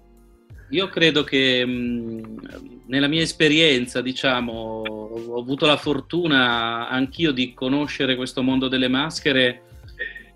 io 0.69 0.87
credo 0.89 1.23
che 1.23 1.65
mh, 1.65 2.83
nella 2.87 3.07
mia 3.07 3.21
esperienza, 3.21 4.01
diciamo, 4.01 4.83
ho 4.83 5.39
avuto 5.39 5.65
la 5.65 5.77
fortuna 5.77 6.89
anch'io 6.89 7.31
di 7.31 7.53
conoscere 7.53 8.15
questo 8.15 8.41
mondo 8.41 8.67
delle 8.67 8.87
maschere 8.87 9.61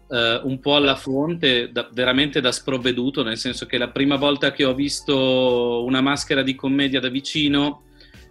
eh, 0.10 0.40
un 0.44 0.60
po' 0.60 0.76
alla 0.76 0.96
fonte, 0.96 1.72
da, 1.72 1.90
veramente 1.92 2.42
da 2.42 2.52
sprovveduto, 2.52 3.24
nel 3.24 3.38
senso 3.38 3.66
che 3.66 3.78
la 3.78 3.90
prima 3.90 4.18
volta 4.18 4.52
che 4.52 4.66
ho 4.66 4.74
visto 4.74 5.84
una 5.86 6.02
maschera 6.02 6.44
di 6.44 6.56
commedia 6.56 7.00
da 7.00 7.10
vicino 7.10 7.84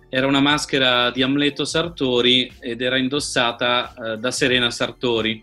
era 0.09 0.27
una 0.27 0.41
maschera 0.41 1.11
di 1.11 1.23
Amleto 1.23 1.65
Sartori 1.65 2.53
ed 2.59 2.83
era 2.83 2.99
indossata 2.99 3.95
eh, 3.95 4.17
da 4.19 4.31
Serena 4.31 4.71
Sartori, 4.71 5.43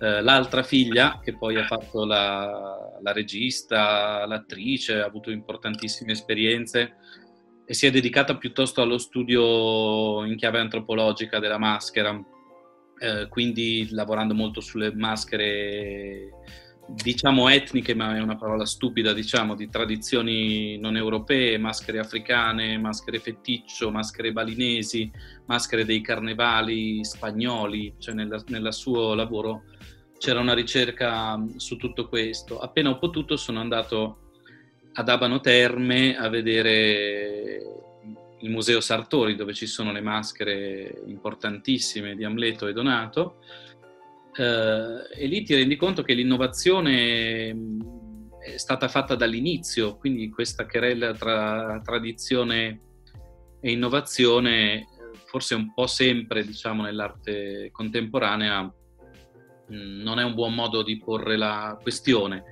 eh, 0.00 0.22
l'altra 0.22 0.62
figlia 0.62 1.20
che 1.22 1.36
poi 1.36 1.56
ha 1.56 1.64
fatto 1.64 2.04
la, 2.04 2.98
la, 3.00 3.12
regista, 3.12 4.24
l'attrice, 4.26 5.00
ha 5.00 5.06
avuto 5.06 5.30
importantissime 5.30 6.12
esperienze 6.12 6.94
e 7.66 7.74
si 7.74 7.86
è 7.86 7.90
dedicata 7.90 8.36
piuttosto 8.36 8.80
allo 8.80 8.98
studio 8.98 10.24
in 10.24 10.36
chiave 10.36 10.60
antropologica 10.60 11.38
della 11.38 11.58
maschera, 11.58 12.18
eh, 12.98 13.28
quindi 13.28 13.88
lavorando 13.90 14.34
molto 14.34 14.60
sulle 14.60 14.94
maschere 14.94 16.30
diciamo 16.90 17.48
etniche, 17.48 17.94
ma 17.94 18.16
è 18.16 18.20
una 18.20 18.36
parola 18.36 18.64
stupida, 18.64 19.12
diciamo, 19.12 19.54
di 19.54 19.68
tradizioni 19.68 20.78
non 20.78 20.96
europee, 20.96 21.58
maschere 21.58 21.98
africane, 21.98 22.78
maschere 22.78 23.18
feticcio, 23.18 23.90
maschere 23.90 24.32
balinesi, 24.32 25.10
maschere 25.46 25.84
dei 25.84 26.00
carnevali 26.00 27.04
spagnoli, 27.04 27.94
cioè 27.98 28.14
nel, 28.14 28.42
nel 28.46 28.72
suo 28.72 29.14
lavoro 29.14 29.64
c'era 30.18 30.40
una 30.40 30.54
ricerca 30.54 31.42
su 31.56 31.76
tutto 31.76 32.08
questo. 32.08 32.58
Appena 32.58 32.90
ho 32.90 32.98
potuto 32.98 33.36
sono 33.36 33.60
andato 33.60 34.32
ad 34.92 35.08
Abano 35.08 35.40
Terme 35.40 36.16
a 36.16 36.28
vedere 36.28 37.62
il 38.40 38.50
Museo 38.50 38.80
Sartori, 38.80 39.36
dove 39.36 39.54
ci 39.54 39.66
sono 39.66 39.92
le 39.92 40.00
maschere 40.00 41.02
importantissime 41.06 42.14
di 42.14 42.24
Amleto 42.24 42.66
e 42.66 42.72
Donato, 42.72 43.38
eh, 44.36 45.22
e 45.22 45.26
lì 45.26 45.42
ti 45.42 45.54
rendi 45.54 45.76
conto 45.76 46.02
che 46.02 46.14
l'innovazione 46.14 47.52
mm, 47.52 47.80
è 48.40 48.56
stata 48.56 48.88
fatta 48.88 49.14
dall'inizio, 49.14 49.96
quindi 49.96 50.30
questa 50.30 50.66
querella 50.66 51.12
tra 51.14 51.80
tradizione 51.84 52.80
e 53.60 53.70
innovazione 53.72 54.86
forse 55.26 55.54
un 55.54 55.74
po' 55.74 55.86
sempre 55.86 56.44
diciamo 56.44 56.82
nell'arte 56.82 57.70
contemporanea 57.72 58.62
mm, 58.62 58.68
non 59.68 60.18
è 60.18 60.24
un 60.24 60.34
buon 60.34 60.54
modo 60.54 60.82
di 60.82 60.98
porre 60.98 61.36
la 61.36 61.78
questione, 61.80 62.44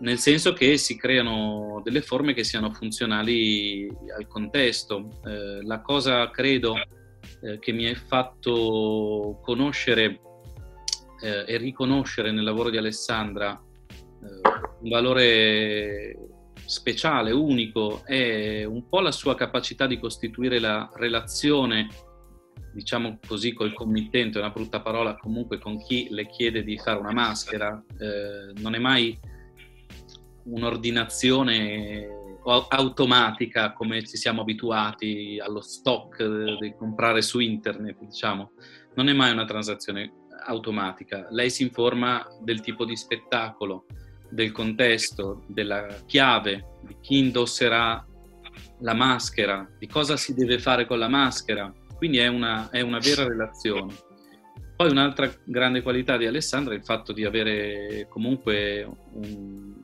nel 0.00 0.18
senso 0.18 0.52
che 0.52 0.76
si 0.76 0.96
creano 0.96 1.80
delle 1.82 2.02
forme 2.02 2.34
che 2.34 2.44
siano 2.44 2.72
funzionali 2.72 3.88
al 4.16 4.26
contesto. 4.26 5.20
Eh, 5.24 5.62
la 5.64 5.80
cosa 5.80 6.30
credo 6.30 6.76
eh, 7.42 7.58
che 7.58 7.72
mi 7.72 7.88
ha 7.88 7.94
fatto 7.94 9.40
conoscere 9.42 10.20
eh, 11.20 11.44
e 11.46 11.56
riconoscere 11.56 12.30
nel 12.30 12.44
lavoro 12.44 12.70
di 12.70 12.76
Alessandra 12.76 13.60
eh, 14.22 14.48
un 14.80 14.88
valore 14.88 16.16
speciale, 16.64 17.30
unico, 17.30 18.02
è 18.04 18.64
un 18.64 18.88
po' 18.88 19.00
la 19.00 19.10
sua 19.10 19.34
capacità 19.34 19.86
di 19.86 19.98
costituire 19.98 20.58
la 20.58 20.90
relazione, 20.94 21.88
diciamo 22.72 23.18
così, 23.26 23.52
col 23.52 23.74
committente, 23.74 24.38
una 24.38 24.50
brutta 24.50 24.80
parola, 24.80 25.16
comunque 25.16 25.58
con 25.58 25.78
chi 25.78 26.08
le 26.10 26.26
chiede 26.26 26.62
di 26.62 26.78
fare 26.78 26.98
una 26.98 27.12
maschera. 27.12 27.82
Eh, 27.98 28.60
non 28.60 28.74
è 28.74 28.78
mai 28.78 29.18
un'ordinazione 30.44 32.08
automatica 32.68 33.72
come 33.72 34.04
ci 34.04 34.16
siamo 34.16 34.40
abituati 34.40 35.38
allo 35.38 35.60
stock 35.60 36.22
di 36.60 36.74
comprare 36.76 37.20
su 37.22 37.40
internet, 37.40 37.98
diciamo. 38.00 38.52
Non 38.94 39.08
è 39.08 39.12
mai 39.12 39.32
una 39.32 39.44
transazione 39.44 40.12
automatica. 40.46 41.26
Lei 41.30 41.50
si 41.50 41.62
informa 41.62 42.26
del 42.40 42.60
tipo 42.60 42.84
di 42.84 42.96
spettacolo, 42.96 43.86
del 44.30 44.52
contesto, 44.52 45.44
della 45.48 45.86
chiave, 46.06 46.78
di 46.82 46.96
chi 47.00 47.18
indosserà 47.18 48.04
la 48.80 48.94
maschera, 48.94 49.68
di 49.78 49.86
cosa 49.86 50.16
si 50.16 50.34
deve 50.34 50.58
fare 50.58 50.86
con 50.86 50.98
la 50.98 51.08
maschera. 51.08 51.72
Quindi 51.98 52.18
è 52.18 52.28
una, 52.28 52.70
è 52.70 52.80
una 52.80 52.98
vera 52.98 53.26
relazione. 53.26 53.92
Poi 54.76 54.90
un'altra 54.90 55.30
grande 55.44 55.82
qualità 55.82 56.16
di 56.16 56.26
Alessandra 56.26 56.72
è 56.72 56.76
il 56.76 56.84
fatto 56.84 57.12
di 57.12 57.24
avere 57.24 58.06
comunque 58.08 58.88
un, 59.12 59.74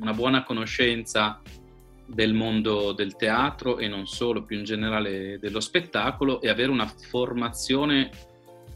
una 0.00 0.12
buona 0.12 0.42
conoscenza 0.42 1.40
del 2.06 2.34
mondo 2.34 2.92
del 2.92 3.16
teatro 3.16 3.78
e 3.78 3.88
non 3.88 4.06
solo, 4.06 4.44
più 4.44 4.58
in 4.58 4.64
generale 4.64 5.38
dello 5.38 5.60
spettacolo 5.60 6.40
e 6.40 6.48
avere 6.48 6.70
una 6.70 6.86
formazione 6.86 8.10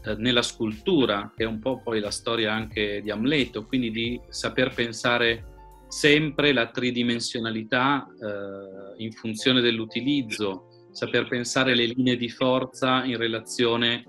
eh, 0.05 0.15
nella 0.15 0.41
scultura, 0.41 1.31
che 1.35 1.43
è 1.43 1.47
un 1.47 1.59
po' 1.59 1.81
poi 1.81 1.99
la 1.99 2.11
storia 2.11 2.53
anche 2.53 3.01
di 3.01 3.11
Amleto, 3.11 3.65
quindi 3.65 3.91
di 3.91 4.19
saper 4.29 4.73
pensare 4.73 5.45
sempre 5.89 6.53
la 6.53 6.67
tridimensionalità 6.67 8.07
eh, 8.07 9.03
in 9.03 9.11
funzione 9.11 9.59
dell'utilizzo, 9.59 10.68
saper 10.91 11.27
pensare 11.27 11.75
le 11.75 11.85
linee 11.85 12.15
di 12.15 12.29
forza 12.29 13.03
in 13.03 13.17
relazione 13.17 14.03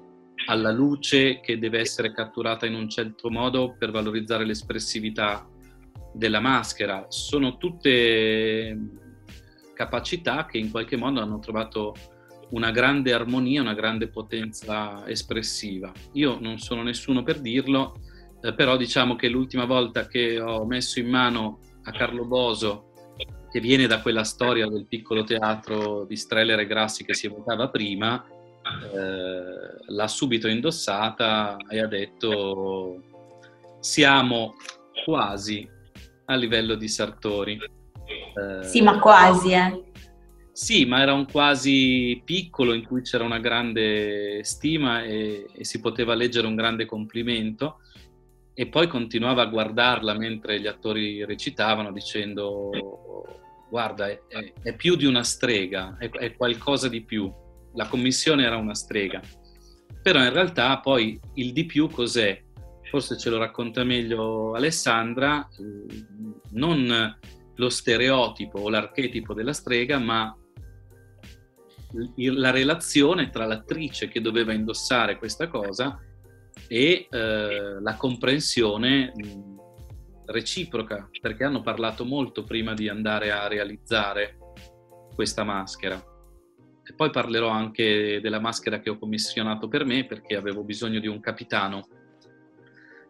alla 0.46 0.70
luce 0.70 1.40
che 1.40 1.58
deve 1.58 1.80
essere 1.80 2.12
catturata 2.12 2.66
in 2.66 2.74
un 2.74 2.88
certo 2.88 3.30
modo 3.30 3.76
per 3.78 3.90
valorizzare 3.90 4.44
l'espressività 4.44 5.46
della 6.12 6.40
maschera. 6.40 7.06
Sono 7.08 7.56
tutte 7.56 8.78
capacità 9.74 10.46
che 10.46 10.58
in 10.58 10.70
qualche 10.70 10.96
modo 10.96 11.20
hanno 11.20 11.38
trovato 11.38 11.94
una 12.50 12.70
grande 12.70 13.12
armonia, 13.12 13.60
una 13.60 13.74
grande 13.74 14.08
potenza 14.08 15.06
espressiva. 15.06 15.92
Io 16.12 16.38
non 16.40 16.58
sono 16.58 16.82
nessuno 16.82 17.22
per 17.22 17.40
dirlo, 17.40 18.00
eh, 18.42 18.54
però 18.54 18.76
diciamo 18.76 19.14
che 19.16 19.28
l'ultima 19.28 19.66
volta 19.66 20.06
che 20.06 20.40
ho 20.40 20.64
messo 20.66 20.98
in 20.98 21.08
mano 21.08 21.60
a 21.84 21.92
Carlo 21.92 22.26
Boso, 22.26 22.89
che 23.50 23.60
viene 23.60 23.86
da 23.86 24.00
quella 24.00 24.24
storia 24.24 24.68
del 24.68 24.86
piccolo 24.86 25.24
teatro 25.24 26.04
di 26.04 26.16
Streller 26.16 26.60
e 26.60 26.66
Grassi 26.66 27.04
che 27.04 27.14
si 27.14 27.26
evocava 27.26 27.68
prima, 27.68 28.24
eh, 28.24 29.84
l'ha 29.86 30.08
subito 30.08 30.46
indossata 30.46 31.56
e 31.68 31.80
ha 31.80 31.86
detto 31.86 33.02
siamo 33.80 34.54
quasi 35.04 35.68
a 36.26 36.34
livello 36.34 36.76
di 36.76 36.88
Sartori. 36.88 37.58
Eh, 37.58 38.62
sì, 38.62 38.82
ma 38.82 38.98
quasi, 38.98 39.52
eh. 39.52 39.84
Sì, 40.52 40.84
ma 40.84 41.00
era 41.00 41.14
un 41.14 41.26
quasi 41.26 42.20
piccolo 42.24 42.74
in 42.74 42.84
cui 42.84 43.02
c'era 43.02 43.24
una 43.24 43.38
grande 43.38 44.44
stima 44.44 45.02
e, 45.02 45.46
e, 45.52 45.64
si 45.64 45.80
poteva 45.80 46.14
leggere 46.14 46.46
un 46.46 46.54
grande 46.54 46.84
complimento 46.84 47.79
e 48.60 48.66
poi 48.66 48.88
continuava 48.88 49.40
a 49.40 49.46
guardarla 49.46 50.12
mentre 50.18 50.60
gli 50.60 50.66
attori 50.66 51.24
recitavano 51.24 51.92
dicendo 51.92 52.68
guarda 53.70 54.06
è, 54.06 54.20
è, 54.62 54.76
più 54.76 54.96
di 54.96 55.06
una 55.06 55.24
strega, 55.24 55.96
è, 55.98 56.10
è, 56.10 56.36
qualcosa 56.36 56.86
di 56.90 57.02
più. 57.02 57.32
La 57.72 57.86
commissione 57.86 58.44
era 58.44 58.58
una 58.58 58.74
strega. 58.74 59.22
Però 60.02 60.22
in 60.22 60.30
realtà 60.30 60.78
poi 60.80 61.18
il 61.36 61.54
di 61.54 61.64
più 61.64 61.88
cos'è? 61.88 62.38
Forse 62.90 63.16
ce 63.16 63.30
lo 63.30 63.38
racconta 63.38 63.82
meglio 63.82 64.52
Alessandra, 64.52 65.48
non 66.50 67.16
lo 67.54 67.68
stereotipo 67.70 68.58
o 68.58 68.68
l'archetipo 68.68 69.32
della 69.32 69.54
strega, 69.54 69.98
ma 69.98 70.36
la 72.16 72.50
relazione 72.50 73.30
tra 73.30 73.46
l'attrice 73.46 74.08
che 74.08 74.20
doveva 74.20 74.52
indossare 74.52 75.16
questa 75.16 75.48
cosa 75.48 75.98
e 76.68 77.06
eh, 77.10 77.80
la 77.80 77.94
comprensione 77.96 79.12
reciproca, 80.26 81.08
perché 81.20 81.44
hanno 81.44 81.62
parlato 81.62 82.04
molto 82.04 82.44
prima 82.44 82.74
di 82.74 82.88
andare 82.88 83.32
a 83.32 83.48
realizzare 83.48 84.38
questa 85.14 85.44
maschera. 85.44 86.02
E 86.82 86.94
poi 86.94 87.10
parlerò 87.10 87.48
anche 87.48 88.20
della 88.20 88.40
maschera 88.40 88.80
che 88.80 88.90
ho 88.90 88.98
commissionato 88.98 89.68
per 89.68 89.84
me, 89.84 90.06
perché 90.06 90.36
avevo 90.36 90.62
bisogno 90.62 91.00
di 91.00 91.08
un 91.08 91.20
capitano 91.20 91.86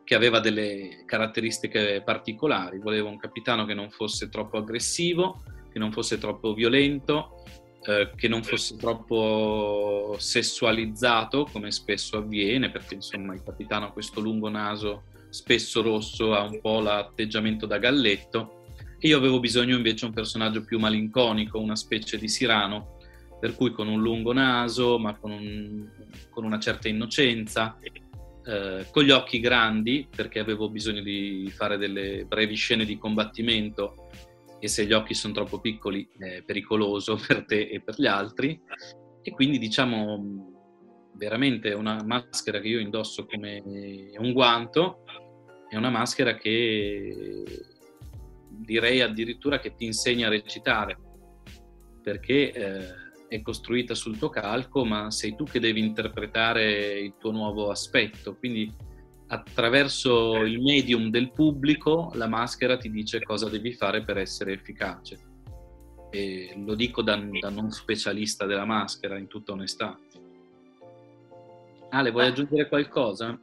che 0.05 0.15
aveva 0.15 0.41
delle 0.41 1.05
caratteristiche 1.07 2.03
particolari. 2.05 2.79
Volevo 2.79 3.09
un 3.09 3.17
capitano 3.17 3.65
che 3.65 3.75
non 3.75 3.91
fosse 3.91 4.29
troppo 4.29 4.59
aggressivo, 4.59 5.43
che 5.71 5.79
non 5.79 5.93
fosse 5.93 6.19
troppo 6.19 6.53
violento, 6.53 7.45
eh, 7.87 8.11
che 8.15 8.29
non 8.29 8.43
fosse 8.43 8.77
troppo 8.77 10.17
sessualizzato, 10.19 11.49
come 11.51 11.71
spesso 11.71 12.19
avviene, 12.19 12.71
perché 12.71 12.95
insomma 12.95 13.35
il 13.35 13.43
capitano 13.43 13.87
ha 13.87 13.93
questo 13.93 14.21
lungo 14.21 14.49
naso 14.49 15.05
spesso 15.31 15.81
rosso, 15.81 16.35
ha 16.35 16.43
un 16.43 16.61
po' 16.61 16.81
l'atteggiamento 16.81 17.65
da 17.65 17.79
galletto. 17.79 18.65
E 18.99 19.09
io 19.09 19.17
avevo 19.17 19.41
bisogno 19.41 19.77
invece 19.77 20.01
di 20.01 20.05
un 20.07 20.13
personaggio 20.13 20.63
più 20.63 20.79
malinconico, 20.79 21.59
una 21.59 21.77
specie 21.77 22.19
di 22.19 22.29
Sirano, 22.29 22.99
per 23.41 23.55
cui 23.55 23.73
con 23.73 23.89
un 23.89 24.03
lungo 24.03 24.35
naso, 24.35 24.99
ma 24.99 25.17
con, 25.17 25.31
un, 25.31 25.89
con 26.29 26.45
una 26.45 26.59
certa 26.59 26.89
innocenza, 26.89 27.79
eh, 28.45 28.87
con 28.91 29.05
gli 29.05 29.11
occhi 29.11 29.41
grandi, 29.41 30.07
perché 30.15 30.39
avevo 30.39 30.69
bisogno 30.69 31.01
di 31.01 31.51
fare 31.55 31.79
delle 31.79 32.27
brevi 32.29 32.57
scene 32.57 32.85
di 32.85 32.99
combattimento 32.99 34.09
e 34.61 34.69
se 34.69 34.87
gli 34.87 34.93
occhi 34.93 35.15
sono 35.15 35.33
troppo 35.33 35.59
piccoli 35.59 36.09
è 36.19 36.43
pericoloso 36.43 37.19
per 37.27 37.45
te 37.45 37.69
e 37.69 37.81
per 37.81 37.95
gli 37.99 38.07
altri. 38.07 38.61
E 39.23 39.31
quindi 39.33 39.59
diciamo 39.59 40.51
veramente 41.15 41.73
una 41.73 42.03
maschera 42.05 42.61
che 42.61 42.69
io 42.69 42.79
indosso 42.79 43.27
come 43.27 43.63
un 44.17 44.33
guanto, 44.33 45.05
è 45.69 45.77
una 45.77 45.91
maschera 45.91 46.37
che 46.37 47.45
direi 48.49 49.01
addirittura 49.01 49.59
che 49.59 49.75
ti 49.75 49.85
insegna 49.85 50.27
a 50.27 50.31
recitare, 50.31 50.99
perché 52.03 52.53
eh, 52.53 52.85
è 53.29 53.43
costruita 53.43 53.95
sul 53.95 54.19
tuo 54.19 54.29
calco, 54.29 54.85
ma 54.85 55.11
sei 55.11 55.37
tu 55.37 55.45
che 55.45 55.61
devi 55.61 55.81
interpretare 55.81 56.99
il 56.99 57.15
tuo 57.19 57.31
nuovo 57.31 57.71
aspetto. 57.71 58.37
Quindi 58.37 58.73
attraverso 59.33 60.37
il 60.39 60.61
medium 60.61 61.09
del 61.09 61.31
pubblico 61.31 62.11
la 62.15 62.27
maschera 62.27 62.77
ti 62.77 62.91
dice 62.91 63.23
cosa 63.23 63.49
devi 63.49 63.73
fare 63.73 64.03
per 64.03 64.19
essere 64.19 64.53
efficace. 64.53 65.19
E 66.11 66.55
lo 66.65 66.75
dico 66.75 67.03
da, 67.03 67.17
da 67.17 67.49
non 67.51 67.71
specialista 67.71 68.45
della 68.45 68.65
maschera, 68.65 69.17
in 69.17 69.29
tutta 69.29 69.53
onestà. 69.53 69.97
Ale, 71.91 72.11
vuoi 72.11 72.27
aggiungere 72.27 72.69
qualcosa? 72.69 73.39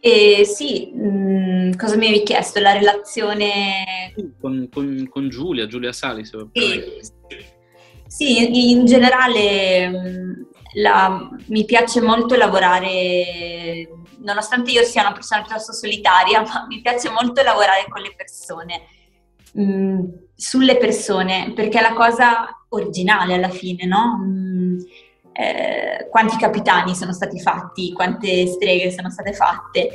Eh, 0.00 0.44
sì, 0.44 0.90
mm, 0.94 1.72
cosa 1.72 1.96
mi 1.96 2.06
avevi 2.06 2.22
chiesto? 2.22 2.60
La 2.60 2.72
relazione 2.72 4.14
con, 4.40 4.68
con, 4.72 5.06
con 5.10 5.28
Giulia, 5.28 5.66
Giulia 5.66 5.92
Sali. 5.92 6.24
Sì, 6.24 6.40
sì, 8.06 8.70
in 8.70 8.86
generale 8.86 9.88
mm, 9.88 10.42
la, 10.76 11.28
mi 11.46 11.64
piace 11.64 12.00
molto 12.00 12.34
lavorare, 12.36 13.88
nonostante 14.26 14.72
io 14.72 14.82
sia 14.82 15.02
una 15.02 15.12
persona 15.12 15.42
piuttosto 15.42 15.72
solitaria, 15.72 16.42
ma 16.42 16.66
mi 16.66 16.80
piace 16.80 17.08
molto 17.08 17.42
lavorare 17.42 17.86
con 17.88 18.02
le 18.02 18.12
persone, 18.14 18.82
mm, 19.58 20.00
sulle 20.34 20.76
persone, 20.76 21.52
perché 21.54 21.78
è 21.78 21.82
la 21.82 21.94
cosa 21.94 22.64
originale 22.70 23.34
alla 23.34 23.48
fine, 23.48 23.86
no? 23.86 24.18
Mh, 24.18 24.78
eh, 25.32 26.08
quanti 26.10 26.36
capitani 26.36 26.94
sono 26.94 27.12
stati 27.12 27.38
fatti, 27.40 27.92
quante 27.92 28.46
streghe 28.46 28.90
sono 28.90 29.10
state 29.10 29.32
fatte. 29.32 29.90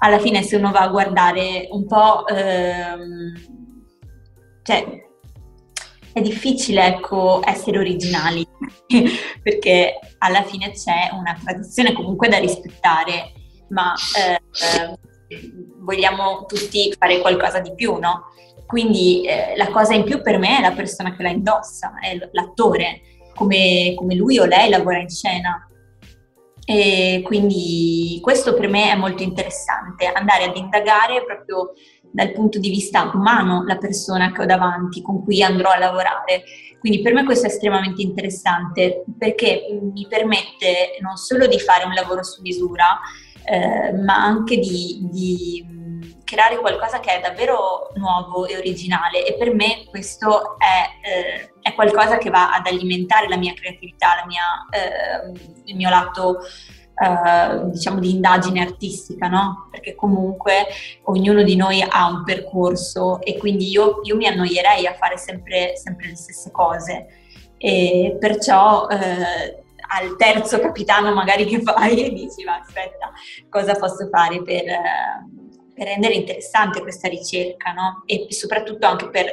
Alla 0.00 0.18
fine 0.18 0.42
se 0.42 0.56
uno 0.56 0.70
va 0.70 0.80
a 0.80 0.88
guardare 0.88 1.68
un 1.70 1.86
po', 1.86 2.26
ehm, 2.26 3.32
cioè 4.62 5.00
è 6.12 6.20
difficile 6.20 6.84
ecco, 6.86 7.40
essere 7.42 7.78
originali 7.78 8.46
perché 9.42 9.98
alla 10.18 10.42
fine 10.42 10.72
c'è 10.72 11.08
una 11.12 11.38
tradizione 11.42 11.92
comunque 11.92 12.28
da 12.28 12.38
rispettare, 12.38 13.32
ma 13.72 13.94
eh, 14.16 14.98
vogliamo 15.80 16.44
tutti 16.46 16.94
fare 16.96 17.20
qualcosa 17.20 17.58
di 17.58 17.74
più, 17.74 17.96
no? 17.96 18.26
Quindi 18.66 19.26
eh, 19.26 19.54
la 19.56 19.70
cosa 19.70 19.94
in 19.94 20.04
più 20.04 20.22
per 20.22 20.38
me 20.38 20.58
è 20.58 20.60
la 20.60 20.72
persona 20.72 21.14
che 21.14 21.22
la 21.22 21.30
indossa, 21.30 21.94
è 22.00 22.16
l'attore, 22.32 23.00
come, 23.34 23.94
come 23.96 24.14
lui 24.14 24.38
o 24.38 24.44
lei 24.44 24.70
lavora 24.70 24.98
in 24.98 25.10
scena. 25.10 25.66
E 26.64 27.22
quindi 27.24 28.18
questo 28.22 28.54
per 28.54 28.68
me 28.68 28.92
è 28.92 28.94
molto 28.94 29.22
interessante, 29.22 30.06
andare 30.06 30.44
ad 30.44 30.56
indagare 30.56 31.24
proprio 31.24 31.72
dal 32.12 32.30
punto 32.32 32.58
di 32.58 32.68
vista 32.68 33.10
umano 33.12 33.64
la 33.64 33.78
persona 33.78 34.32
che 34.32 34.42
ho 34.42 34.46
davanti, 34.46 35.02
con 35.02 35.24
cui 35.24 35.42
andrò 35.42 35.70
a 35.70 35.78
lavorare. 35.78 36.44
Quindi 36.78 37.00
per 37.00 37.14
me 37.14 37.24
questo 37.24 37.46
è 37.46 37.50
estremamente 37.50 38.02
interessante 38.02 39.04
perché 39.18 39.66
mi 39.92 40.06
permette 40.08 40.98
non 41.00 41.16
solo 41.16 41.46
di 41.46 41.58
fare 41.58 41.84
un 41.84 41.92
lavoro 41.92 42.22
su 42.22 42.40
misura, 42.42 43.00
eh, 43.44 43.92
ma 43.92 44.14
anche 44.16 44.58
di, 44.58 45.08
di, 45.10 45.70
creare 46.32 46.56
qualcosa 46.56 46.98
che 46.98 47.18
è 47.18 47.20
davvero 47.20 47.90
nuovo 47.96 48.46
e 48.46 48.56
originale 48.56 49.26
e 49.26 49.34
per 49.36 49.52
me 49.52 49.84
questo 49.90 50.56
è, 50.58 51.06
eh, 51.06 51.52
è 51.60 51.74
qualcosa 51.74 52.16
che 52.16 52.30
va 52.30 52.54
ad 52.54 52.66
alimentare 52.66 53.28
la 53.28 53.36
mia 53.36 53.52
creatività, 53.52 54.14
la 54.14 54.26
mia, 54.26 54.66
eh, 54.70 55.62
il 55.64 55.76
mio 55.76 55.90
lato 55.90 56.38
eh, 56.94 57.70
diciamo 57.70 57.98
di 58.00 58.10
indagine 58.12 58.60
artistica, 58.60 59.26
no? 59.26 59.68
Perché 59.70 59.94
comunque 59.94 60.66
ognuno 61.04 61.42
di 61.42 61.56
noi 61.56 61.84
ha 61.86 62.06
un 62.08 62.22
percorso 62.22 63.20
e 63.20 63.38
quindi 63.38 63.70
io, 63.70 64.00
io 64.02 64.16
mi 64.16 64.26
annoierei 64.26 64.86
a 64.86 64.94
fare 64.94 65.16
sempre, 65.16 65.76
sempre, 65.76 66.08
le 66.08 66.16
stesse 66.16 66.50
cose 66.50 67.06
e 67.58 68.16
perciò 68.20 68.86
eh, 68.88 69.61
al 69.92 70.16
terzo 70.16 70.58
capitano 70.60 71.12
magari 71.12 71.44
che 71.44 71.60
fai 71.60 72.06
e 72.06 72.10
dici 72.12 72.44
ma 72.44 72.58
aspetta 72.58 73.12
cosa 73.48 73.74
posso 73.74 74.08
fare 74.08 74.42
per, 74.42 74.64
per 75.74 75.86
rendere 75.86 76.14
interessante 76.14 76.80
questa 76.80 77.08
ricerca, 77.08 77.72
no? 77.72 78.02
E 78.06 78.26
soprattutto 78.30 78.86
anche 78.86 79.08
per, 79.10 79.26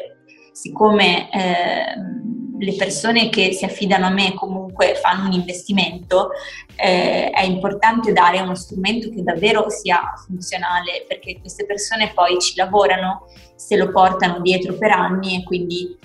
siccome... 0.51 1.29
Eh, 1.31 2.27
le 2.59 2.75
persone 2.75 3.29
che 3.29 3.53
si 3.53 3.65
affidano 3.65 4.05
a 4.05 4.09
me 4.09 4.33
comunque 4.33 4.95
fanno 4.95 5.25
un 5.25 5.31
investimento, 5.31 6.31
eh, 6.75 7.29
è 7.29 7.43
importante 7.43 8.11
dare 8.11 8.41
uno 8.41 8.55
strumento 8.55 9.09
che 9.09 9.23
davvero 9.23 9.69
sia 9.69 10.13
funzionale 10.25 11.05
perché 11.07 11.39
queste 11.39 11.65
persone 11.65 12.11
poi 12.13 12.37
ci 12.39 12.55
lavorano, 12.55 13.27
se 13.55 13.77
lo 13.77 13.91
portano 13.91 14.41
dietro 14.41 14.73
per 14.73 14.91
anni 14.91 15.37
e 15.37 15.43
quindi 15.43 15.97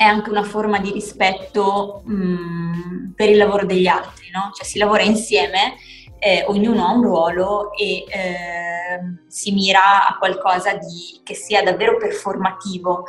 è 0.00 0.04
anche 0.04 0.30
una 0.30 0.44
forma 0.44 0.78
di 0.78 0.92
rispetto 0.92 2.00
mh, 2.06 2.14
mm, 2.14 3.10
per 3.14 3.28
il 3.28 3.36
lavoro 3.36 3.66
degli 3.66 3.86
altri, 3.86 4.30
no? 4.32 4.50
Cioè 4.54 4.64
si 4.64 4.78
lavora 4.78 5.02
insieme, 5.02 5.74
eh, 6.18 6.42
ognuno 6.48 6.86
ha 6.86 6.92
un 6.94 7.02
ruolo 7.02 7.70
e 7.76 8.06
eh, 8.08 8.98
si 9.28 9.52
mira 9.52 10.08
a 10.08 10.16
qualcosa 10.16 10.72
di, 10.72 11.20
che 11.22 11.34
sia 11.34 11.62
davvero 11.62 11.98
performativo 11.98 13.04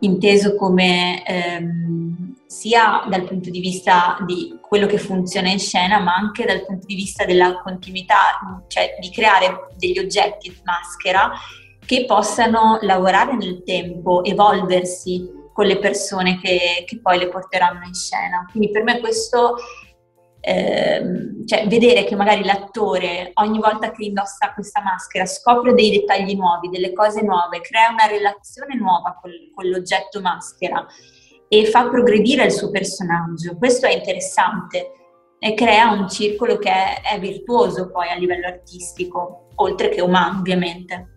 inteso 0.00 0.56
come 0.56 1.24
ehm, 1.24 2.38
sia 2.44 3.04
dal 3.08 3.22
punto 3.22 3.48
di 3.48 3.60
vista 3.60 4.18
di 4.26 4.58
quello 4.60 4.88
che 4.88 4.98
funziona 4.98 5.48
in 5.48 5.60
scena, 5.60 6.00
ma 6.00 6.16
anche 6.16 6.44
dal 6.44 6.64
punto 6.66 6.86
di 6.86 6.96
vista 6.96 7.24
della 7.24 7.60
continuità, 7.62 8.64
cioè 8.66 8.96
di 8.98 9.10
creare 9.10 9.68
degli 9.76 10.00
oggetti 10.00 10.52
maschera 10.64 11.30
che 11.86 12.04
possano 12.04 12.78
lavorare 12.80 13.36
nel 13.36 13.62
tempo, 13.64 14.24
evolversi 14.24 15.40
con 15.52 15.66
le 15.66 15.78
persone 15.78 16.40
che, 16.40 16.84
che 16.86 17.00
poi 17.00 17.18
le 17.18 17.28
porteranno 17.28 17.84
in 17.84 17.94
scena. 17.94 18.46
Quindi 18.50 18.70
per 18.70 18.82
me 18.82 19.00
questo 19.00 19.56
Ehm, 20.44 21.46
cioè 21.46 21.68
vedere 21.68 22.02
che 22.02 22.16
magari 22.16 22.42
l'attore 22.42 23.30
ogni 23.34 23.60
volta 23.60 23.92
che 23.92 24.04
indossa 24.04 24.52
questa 24.52 24.82
maschera 24.82 25.24
scopre 25.24 25.72
dei 25.72 25.92
dettagli 25.92 26.34
nuovi, 26.34 26.68
delle 26.68 26.92
cose 26.92 27.22
nuove, 27.22 27.60
crea 27.60 27.90
una 27.90 28.06
relazione 28.06 28.74
nuova 28.74 29.16
con, 29.20 29.30
con 29.54 29.68
l'oggetto 29.68 30.20
maschera 30.20 30.84
e 31.46 31.66
fa 31.66 31.88
progredire 31.88 32.44
il 32.44 32.50
suo 32.50 32.70
personaggio. 32.70 33.56
Questo 33.56 33.86
è 33.86 33.94
interessante 33.94 34.90
e 35.38 35.54
crea 35.54 35.92
un 35.92 36.08
circolo 36.08 36.58
che 36.58 36.70
è, 36.70 37.02
è 37.14 37.20
virtuoso 37.20 37.90
poi 37.92 38.08
a 38.08 38.16
livello 38.16 38.48
artistico, 38.48 39.46
oltre 39.56 39.90
che 39.90 40.00
umano 40.00 40.40
ovviamente. 40.40 41.11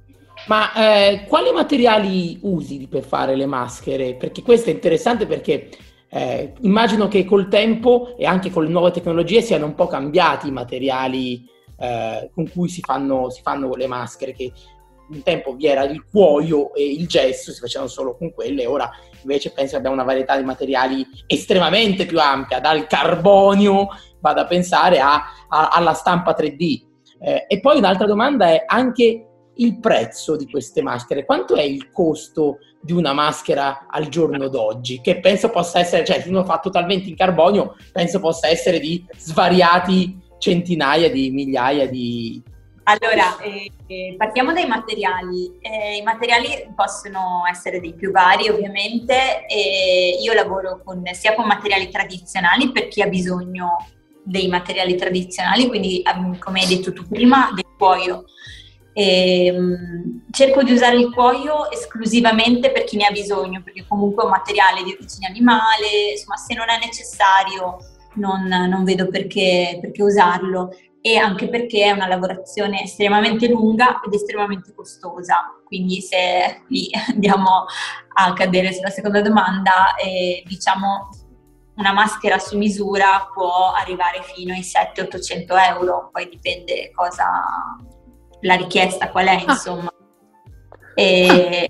Ma 0.47 0.73
eh, 0.73 1.25
quali 1.27 1.51
materiali 1.51 2.37
usi 2.41 2.87
per 2.87 3.03
fare 3.03 3.35
le 3.35 3.45
maschere? 3.45 4.15
Perché 4.15 4.43
questo 4.43 4.69
è 4.69 4.73
interessante 4.73 5.25
perché 5.25 5.69
eh, 6.09 6.53
immagino 6.61 7.07
che 7.07 7.25
col 7.25 7.47
tempo 7.47 8.15
e 8.17 8.25
anche 8.25 8.51
con 8.51 8.63
le 8.63 8.69
nuove 8.69 8.91
tecnologie 8.91 9.41
siano 9.41 9.65
un 9.65 9.75
po' 9.75 9.87
cambiati 9.87 10.47
i 10.47 10.51
materiali 10.51 11.43
eh, 11.77 12.29
con 12.33 12.49
cui 12.49 12.69
si 12.69 12.81
fanno, 12.81 13.29
si 13.29 13.41
fanno 13.41 13.73
le 13.75 13.87
maschere, 13.87 14.33
che 14.33 14.51
un 15.09 15.21
tempo 15.23 15.53
vi 15.53 15.67
era 15.67 15.83
il 15.83 16.05
cuoio 16.09 16.73
e 16.73 16.83
il 16.83 17.07
gesso, 17.07 17.51
si 17.51 17.59
facevano 17.59 17.89
solo 17.89 18.15
con 18.15 18.33
quelle, 18.33 18.65
ora 18.65 18.89
invece 19.21 19.51
penso 19.51 19.71
che 19.71 19.77
abbiamo 19.77 19.95
una 19.95 20.05
varietà 20.05 20.37
di 20.37 20.43
materiali 20.43 21.05
estremamente 21.27 22.05
più 22.05 22.19
ampia, 22.19 22.59
dal 22.59 22.87
carbonio, 22.87 23.87
vado 24.19 24.41
a 24.41 24.45
pensare 24.45 24.99
a, 24.99 25.23
a, 25.47 25.67
alla 25.69 25.93
stampa 25.93 26.35
3D. 26.37 26.83
Eh, 27.19 27.45
e 27.47 27.59
poi 27.59 27.77
un'altra 27.77 28.05
domanda 28.05 28.47
è 28.47 28.63
anche 28.65 29.24
il 29.57 29.79
prezzo 29.79 30.35
di 30.35 30.49
queste 30.49 30.81
maschere, 30.81 31.25
quanto 31.25 31.55
è 31.55 31.63
il 31.63 31.91
costo 31.91 32.59
di 32.81 32.91
una 32.91 33.13
maschera 33.13 33.87
al 33.89 34.07
giorno 34.09 34.47
d'oggi, 34.47 35.01
che 35.01 35.19
penso 35.19 35.49
possa 35.49 35.79
essere, 35.79 36.05
cioè 36.05 36.21
se 36.21 36.29
uno 36.29 36.43
fa 36.43 36.59
totalmente 36.59 37.09
in 37.09 37.15
carbonio, 37.15 37.75
penso 37.91 38.19
possa 38.19 38.47
essere 38.47 38.79
di 38.79 39.03
svariati 39.17 40.23
centinaia 40.37 41.09
di 41.09 41.31
migliaia 41.31 41.87
di, 41.87 42.41
Allora, 42.83 43.39
eh, 43.39 43.71
eh, 43.87 44.15
partiamo 44.17 44.53
dai 44.53 44.67
materiali. 44.67 45.57
Eh, 45.59 45.97
I 45.97 46.01
materiali 46.03 46.67
possono 46.75 47.43
essere 47.49 47.79
dei 47.79 47.93
più 47.93 48.11
vari, 48.11 48.49
ovviamente. 48.49 49.45
io 50.21 50.33
lavoro 50.33 50.81
con, 50.83 51.01
sia 51.13 51.33
con 51.33 51.47
materiali 51.47 51.89
tradizionali 51.89 52.71
per 52.71 52.87
chi 52.87 53.01
ha 53.01 53.07
bisogno 53.07 53.77
dei 54.25 54.47
materiali 54.47 54.95
tradizionali, 54.95 55.67
quindi 55.67 56.01
ehm, 56.01 56.37
come 56.39 56.61
hai 56.61 56.67
detto 56.67 56.93
tu 56.93 57.07
prima, 57.07 57.51
del 57.53 57.65
cuoio. 57.77 58.25
E, 58.97 59.51
um, 59.51 60.23
cerco 60.31 60.63
di 60.63 60.71
usare 60.71 60.95
il 60.95 61.11
cuoio 61.13 61.69
esclusivamente 61.69 62.71
per 62.71 62.85
chi 62.85 62.95
ne 62.95 63.05
ha 63.05 63.11
bisogno, 63.11 63.61
perché 63.61 63.85
comunque 63.85 64.23
è 64.23 64.25
un 64.25 64.31
materiale 64.31 64.83
di 64.83 64.93
origine 64.93 65.27
animale, 65.27 66.11
insomma 66.13 66.37
se 66.37 66.53
non 66.53 66.69
è 66.69 66.77
necessario 66.79 67.77
non, 68.15 68.45
non 68.45 68.85
vedo 68.85 69.09
perché, 69.09 69.77
perché 69.81 70.01
usarlo 70.01 70.71
e 71.01 71.17
anche 71.17 71.49
perché 71.49 71.83
è 71.83 71.91
una 71.91 72.07
lavorazione 72.07 72.83
estremamente 72.83 73.47
lunga 73.47 74.01
ed 74.03 74.13
estremamente 74.13 74.73
costosa. 74.73 75.53
Quindi 75.65 76.01
se 76.01 76.61
qui 76.65 76.89
andiamo 77.09 77.65
a 78.13 78.33
cadere 78.33 78.73
sulla 78.73 78.89
seconda 78.89 79.21
domanda, 79.21 79.95
eh, 79.95 80.41
diciamo 80.47 81.09
una 81.75 81.91
maschera 81.91 82.39
su 82.39 82.57
misura 82.57 83.29
può 83.33 83.73
arrivare 83.73 84.21
fino 84.23 84.53
ai 84.53 84.61
700-800 84.61 85.45
euro, 85.75 86.09
poi 86.11 86.29
dipende 86.29 86.89
cosa 86.91 87.27
la 88.45 88.55
richiesta 88.55 89.09
qual 89.09 89.27
è, 89.27 89.43
ah. 89.45 89.51
insomma. 89.51 89.91
E, 90.93 91.69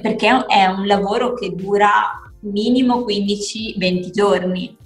perché 0.00 0.46
è 0.46 0.66
un 0.66 0.86
lavoro 0.86 1.34
che 1.34 1.54
dura 1.54 2.20
minimo 2.40 3.04
15-20 3.06 4.10
giorni 4.10 4.76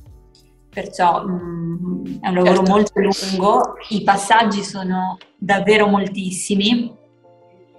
perciò 0.68 1.24
mh, 1.24 1.30
mm, 1.30 2.04
è 2.20 2.28
un 2.28 2.34
lavoro 2.34 2.56
certo. 2.56 2.70
molto 2.70 3.00
lungo, 3.00 3.74
i 3.88 4.02
passaggi 4.02 4.62
sono 4.62 5.16
davvero 5.36 5.86
moltissimi, 5.86 6.94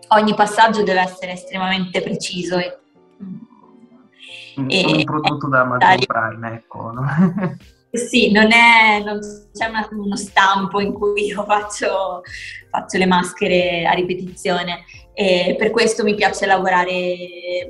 ogni 0.09 0.33
passaggio 0.33 0.83
deve 0.83 1.01
essere 1.01 1.33
estremamente 1.33 2.01
preciso. 2.01 2.57
E, 2.57 2.79
mm, 4.59 4.67
e, 4.69 4.85
un 4.85 5.03
prodotto 5.03 5.47
da 5.47 5.61
Amazon 5.61 6.05
Prime, 6.05 6.53
ecco. 6.53 6.91
No? 6.91 7.05
Sì, 7.91 8.31
non, 8.31 8.51
è, 8.51 9.01
non 9.03 9.19
c'è 9.51 9.65
una, 9.65 9.87
uno 9.91 10.15
stampo 10.15 10.79
in 10.79 10.93
cui 10.93 11.25
io 11.25 11.43
faccio, 11.43 12.21
faccio, 12.69 12.97
le 12.97 13.07
maschere 13.07 13.85
a 13.85 13.93
ripetizione 13.93 14.85
e 15.13 15.55
per 15.57 15.71
questo 15.71 16.03
mi 16.03 16.13
piace 16.13 16.45
lavorare 16.45 17.67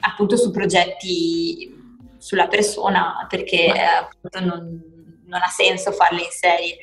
appunto 0.00 0.36
su 0.36 0.50
progetti 0.50 1.72
sulla 2.18 2.48
persona 2.48 3.24
perché 3.28 3.66
eh, 3.66 4.40
non, 4.40 4.80
non, 5.26 5.40
ha 5.40 5.48
senso 5.48 5.92
farle 5.92 6.22
in 6.22 6.30
serie. 6.30 6.78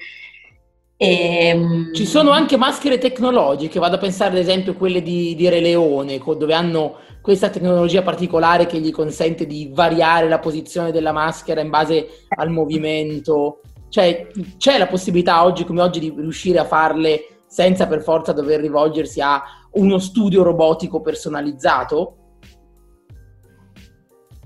E, 1.02 1.48
ehm, 1.48 1.94
Ci 1.94 2.06
sono 2.06 2.32
anche 2.32 2.58
maschere 2.58 2.98
tecnologiche, 2.98 3.80
vado 3.80 3.96
a 3.96 4.00
pensare 4.00 4.32
ad 4.32 4.38
esempio 4.38 4.74
a 4.74 4.76
quelle 4.76 5.02
di, 5.02 5.34
di 5.34 5.48
Re 5.48 5.62
Leone, 5.62 6.20
dove 6.22 6.54
hanno 6.54 6.98
questa 7.22 7.50
tecnologia 7.50 8.02
particolare 8.02 8.66
che 8.66 8.82
gli 8.82 8.92
consente 8.92 9.46
di 9.46 9.72
variare 9.74 10.28
la 10.28 10.40
posizione 10.40 10.92
della 10.92 11.14
maschera 11.14 11.62
in 11.62 11.70
base 11.70 12.26
al 12.36 12.50
movimento. 12.50 13.62
Cioè, 13.88 14.28
c'è 14.58 14.78
la 14.78 14.88
possibilità 14.88 15.46
oggi 15.46 15.64
come 15.64 15.82
oggi 15.82 16.02
di 16.02 16.14
riuscire 16.14 16.60
a 16.60 16.66
farle 16.66 17.44
senza 17.48 17.88
per 17.88 18.02
forza 18.02 18.34
dover 18.34 18.60
rivolgersi 18.60 19.22
a 19.22 19.42
uno 19.76 20.00
studio 20.00 20.44
robotico 20.44 21.00
personalizzato? 21.00 22.16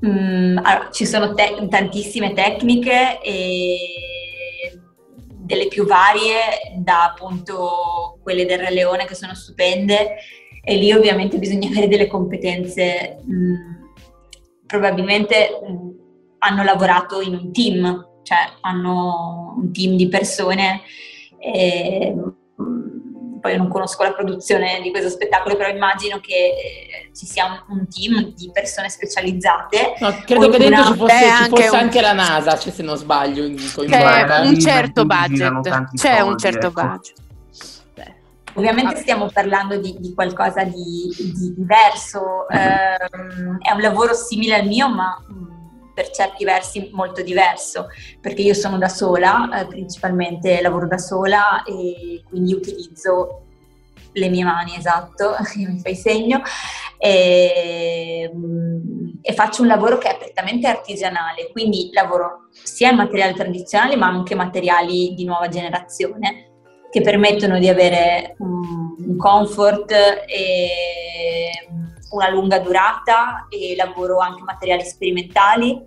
Mm, 0.05 0.59
allora, 0.61 0.89
ci 0.91 1.07
sono 1.07 1.33
te- 1.33 1.65
tantissime 1.67 2.33
tecniche 2.33 3.19
e 3.23 3.77
delle 5.43 5.67
più 5.67 5.85
varie, 5.85 6.73
da 6.77 7.03
appunto 7.03 8.19
quelle 8.23 8.45
del 8.45 8.59
Re 8.59 8.71
Leone 8.71 9.05
che 9.05 9.15
sono 9.15 9.35
stupende 9.35 10.15
e 10.63 10.75
lì 10.75 10.91
ovviamente 10.93 11.37
bisogna 11.37 11.67
avere 11.71 11.87
delle 11.87 12.07
competenze. 12.07 13.19
Mh, 13.25 13.81
probabilmente 14.65 15.59
mh, 15.61 15.89
hanno 16.39 16.63
lavorato 16.63 17.21
in 17.21 17.35
un 17.35 17.51
team, 17.51 18.07
cioè 18.23 18.39
hanno 18.61 19.55
un 19.57 19.71
team 19.71 19.95
di 19.95 20.07
persone. 20.07 20.81
E, 21.37 22.15
poi 23.43 23.57
non 23.57 23.67
conosco 23.67 24.01
la 24.03 24.13
produzione 24.13 24.79
di 24.81 24.89
questo 24.89 25.09
spettacolo, 25.09 25.57
però 25.57 25.67
immagino 25.67 26.21
che 26.21 26.33
eh, 26.33 27.11
ci 27.13 27.25
sia 27.25 27.43
un, 27.67 27.77
un, 27.77 27.87
team 27.89 28.33
di 28.33 28.49
persone 28.53 28.87
specializzate. 28.87 29.95
No, 29.99 30.15
credo 30.25 30.47
che 30.47 30.57
dentro 30.59 30.85
ci 30.85 30.93
fosse, 30.93 31.17
ci 31.17 31.25
anche, 31.25 31.49
fosse 31.49 31.69
un... 31.75 31.75
anche, 31.75 31.99
la 31.99 32.13
NASA, 32.13 32.57
cioè, 32.57 32.71
se 32.71 32.83
non 32.83 32.95
sbaglio. 32.95 33.43
In, 33.43 33.57
in 33.57 33.89
C'è 33.89 34.39
un 34.39 34.57
certo 34.57 35.03
budget. 35.03 35.91
C'è 35.93 36.21
un 36.21 36.37
certo 36.37 36.67
ecco. 36.67 36.81
budget. 36.81 37.21
Ovviamente 38.53 38.95
stiamo 38.95 39.27
parlando 39.29 39.75
di, 39.75 39.97
di 39.99 40.13
qualcosa 40.13 40.63
di, 40.63 41.13
di 41.17 41.53
diverso, 41.53 42.47
eh, 42.47 42.95
è 42.95 43.73
un 43.73 43.81
lavoro 43.81 44.13
simile 44.13 44.55
al 44.55 44.67
mio, 44.67 44.87
ma 44.87 45.21
per 45.93 46.09
certi 46.09 46.43
versi 46.43 46.89
molto 46.91 47.21
diverso, 47.21 47.87
perché 48.19 48.41
io 48.41 48.53
sono 48.53 48.77
da 48.77 48.89
sola, 48.89 49.61
eh, 49.61 49.67
principalmente 49.67 50.61
lavoro 50.61 50.87
da 50.87 50.97
sola 50.97 51.63
e 51.63 52.23
quindi 52.27 52.53
utilizzo 52.53 53.41
le 54.13 54.29
mie 54.29 54.43
mani, 54.43 54.75
esatto, 54.75 55.35
mi 55.55 55.79
fai 55.79 55.95
segno, 55.95 56.41
e, 56.97 58.31
e, 59.21 59.33
faccio 59.33 59.61
un 59.61 59.67
lavoro 59.67 59.97
che 59.97 60.09
è 60.09 60.17
prettamente 60.17 60.67
artigianale, 60.67 61.49
quindi 61.51 61.89
lavoro 61.91 62.47
sia 62.51 62.91
in 62.91 62.97
materiali 62.97 63.33
tradizionali 63.33 63.95
ma 63.95 64.07
anche 64.07 64.35
materiali 64.35 65.13
di 65.13 65.25
nuova 65.25 65.47
generazione 65.49 66.51
che 66.89 67.01
permettono 67.01 67.57
di 67.57 67.67
avere 67.67 68.35
un, 68.37 68.95
un 68.99 69.17
comfort 69.17 69.91
e 69.91 70.69
una 72.13 72.29
lunga 72.29 72.59
durata 72.59 73.47
e 73.49 73.75
lavoro 73.75 74.19
anche 74.19 74.43
materiali 74.43 74.83
sperimentali, 74.83 75.79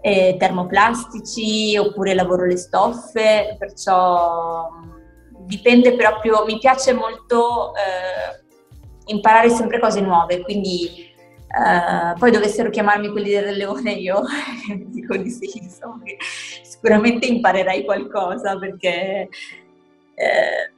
eh, 0.00 0.36
termoplastici 0.38 1.76
oppure 1.76 2.14
lavoro 2.14 2.44
le 2.46 2.56
stoffe, 2.56 3.56
perciò 3.58 4.68
dipende 5.40 5.94
proprio, 5.94 6.44
mi 6.44 6.58
piace 6.58 6.92
molto 6.92 7.72
eh, 7.74 8.44
imparare 9.06 9.50
sempre 9.50 9.80
cose 9.80 10.00
nuove, 10.00 10.42
quindi 10.42 10.88
eh, 11.46 12.18
poi 12.18 12.30
dovessero 12.30 12.70
chiamarmi 12.70 13.10
quelli 13.10 13.30
del 13.30 13.56
Leone 13.56 13.92
io 13.92 14.22
dico 14.86 15.16
di 15.16 15.30
sì, 15.30 15.50
insomma, 15.60 16.02
sicuramente 16.62 17.26
imparerai 17.26 17.84
qualcosa 17.84 18.56
perché 18.58 19.28
eh, 20.14 20.72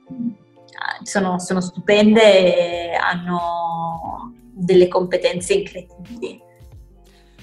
sono, 1.02 1.38
sono 1.38 1.60
stupende 1.60 2.92
e 2.92 2.94
hanno 2.94 4.32
delle 4.58 4.88
competenze 4.88 5.54
incredibili. 5.54 6.46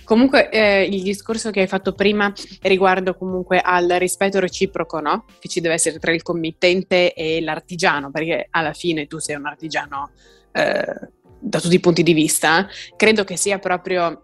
Comunque 0.04 0.50
eh, 0.50 0.84
il 0.84 1.02
discorso 1.02 1.50
che 1.50 1.62
hai 1.62 1.68
fatto 1.68 1.94
prima 1.94 2.32
riguardo 2.62 3.16
comunque 3.16 3.60
al 3.60 3.88
rispetto 3.98 4.40
reciproco, 4.40 5.00
no? 5.00 5.26
Che 5.40 5.48
ci 5.48 5.62
deve 5.62 5.74
essere 5.74 5.98
tra 5.98 6.14
il 6.14 6.22
committente 6.22 7.14
e 7.14 7.42
l'artigiano, 7.42 8.12
perché 8.12 8.48
alla 8.52 8.74
fine 8.74 9.08
tu 9.08 9.18
sei 9.18 9.36
un 9.36 9.48
artigiano 9.48 10.12
eh, 10.52 11.10
da 11.40 11.60
tutti 11.60 11.74
i 11.74 11.80
punti 11.80 12.04
di 12.04 12.14
vista, 12.14 12.68
credo 12.96 13.24
che 13.24 13.36
sia 13.36 13.58
proprio, 13.58 14.24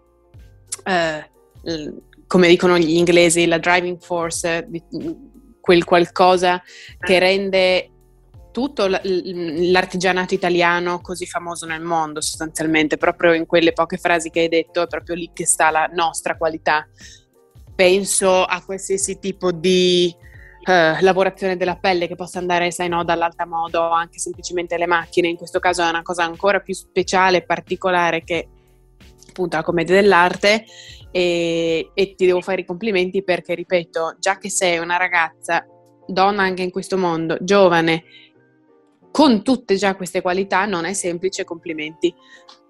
eh, 0.84 1.30
come 2.28 2.48
dicono 2.48 2.78
gli 2.78 2.96
inglesi, 2.96 3.46
la 3.46 3.58
driving 3.58 4.00
force, 4.00 4.68
quel 5.60 5.84
qualcosa 5.84 6.62
che 6.98 7.18
rende 7.18 7.91
tutto 8.52 8.86
l'artigianato 8.86 10.34
italiano 10.34 11.00
così 11.00 11.26
famoso 11.26 11.66
nel 11.66 11.80
mondo 11.80 12.20
sostanzialmente, 12.20 12.96
proprio 12.96 13.32
in 13.32 13.46
quelle 13.46 13.72
poche 13.72 13.96
frasi 13.96 14.30
che 14.30 14.40
hai 14.40 14.48
detto, 14.48 14.82
è 14.82 14.86
proprio 14.86 15.16
lì 15.16 15.30
che 15.32 15.46
sta 15.46 15.70
la 15.70 15.90
nostra 15.92 16.36
qualità. 16.36 16.86
Penso 17.74 18.44
a 18.44 18.62
qualsiasi 18.62 19.18
tipo 19.18 19.50
di 19.50 20.14
uh, 20.14 21.00
lavorazione 21.00 21.56
della 21.56 21.76
pelle 21.76 22.06
che 22.06 22.14
possa 22.14 22.38
andare, 22.38 22.70
sai 22.70 22.88
no, 22.88 23.02
dall'alta 23.02 23.46
moda 23.46 23.80
o 23.80 23.90
anche 23.90 24.18
semplicemente 24.18 24.76
le 24.76 24.86
macchine, 24.86 25.28
in 25.28 25.36
questo 25.36 25.58
caso 25.58 25.82
è 25.82 25.88
una 25.88 26.02
cosa 26.02 26.22
ancora 26.22 26.60
più 26.60 26.74
speciale 26.74 27.38
e 27.38 27.42
particolare 27.44 28.22
che 28.22 28.48
appunto 29.28 29.56
la 29.56 29.62
commedia 29.62 29.94
dell'arte 29.94 30.64
e, 31.10 31.90
e 31.94 32.14
ti 32.14 32.26
devo 32.26 32.40
fare 32.40 32.60
i 32.60 32.66
complimenti 32.66 33.24
perché, 33.24 33.54
ripeto, 33.54 34.16
già 34.18 34.38
che 34.38 34.50
sei 34.50 34.78
una 34.78 34.98
ragazza 34.98 35.66
donna 36.06 36.42
anche 36.42 36.62
in 36.62 36.70
questo 36.70 36.98
mondo, 36.98 37.38
giovane, 37.40 38.04
con 39.12 39.44
tutte 39.44 39.76
già 39.76 39.94
queste 39.94 40.20
qualità 40.20 40.64
non 40.64 40.84
è 40.84 40.94
semplice, 40.94 41.44
complimenti. 41.44 42.12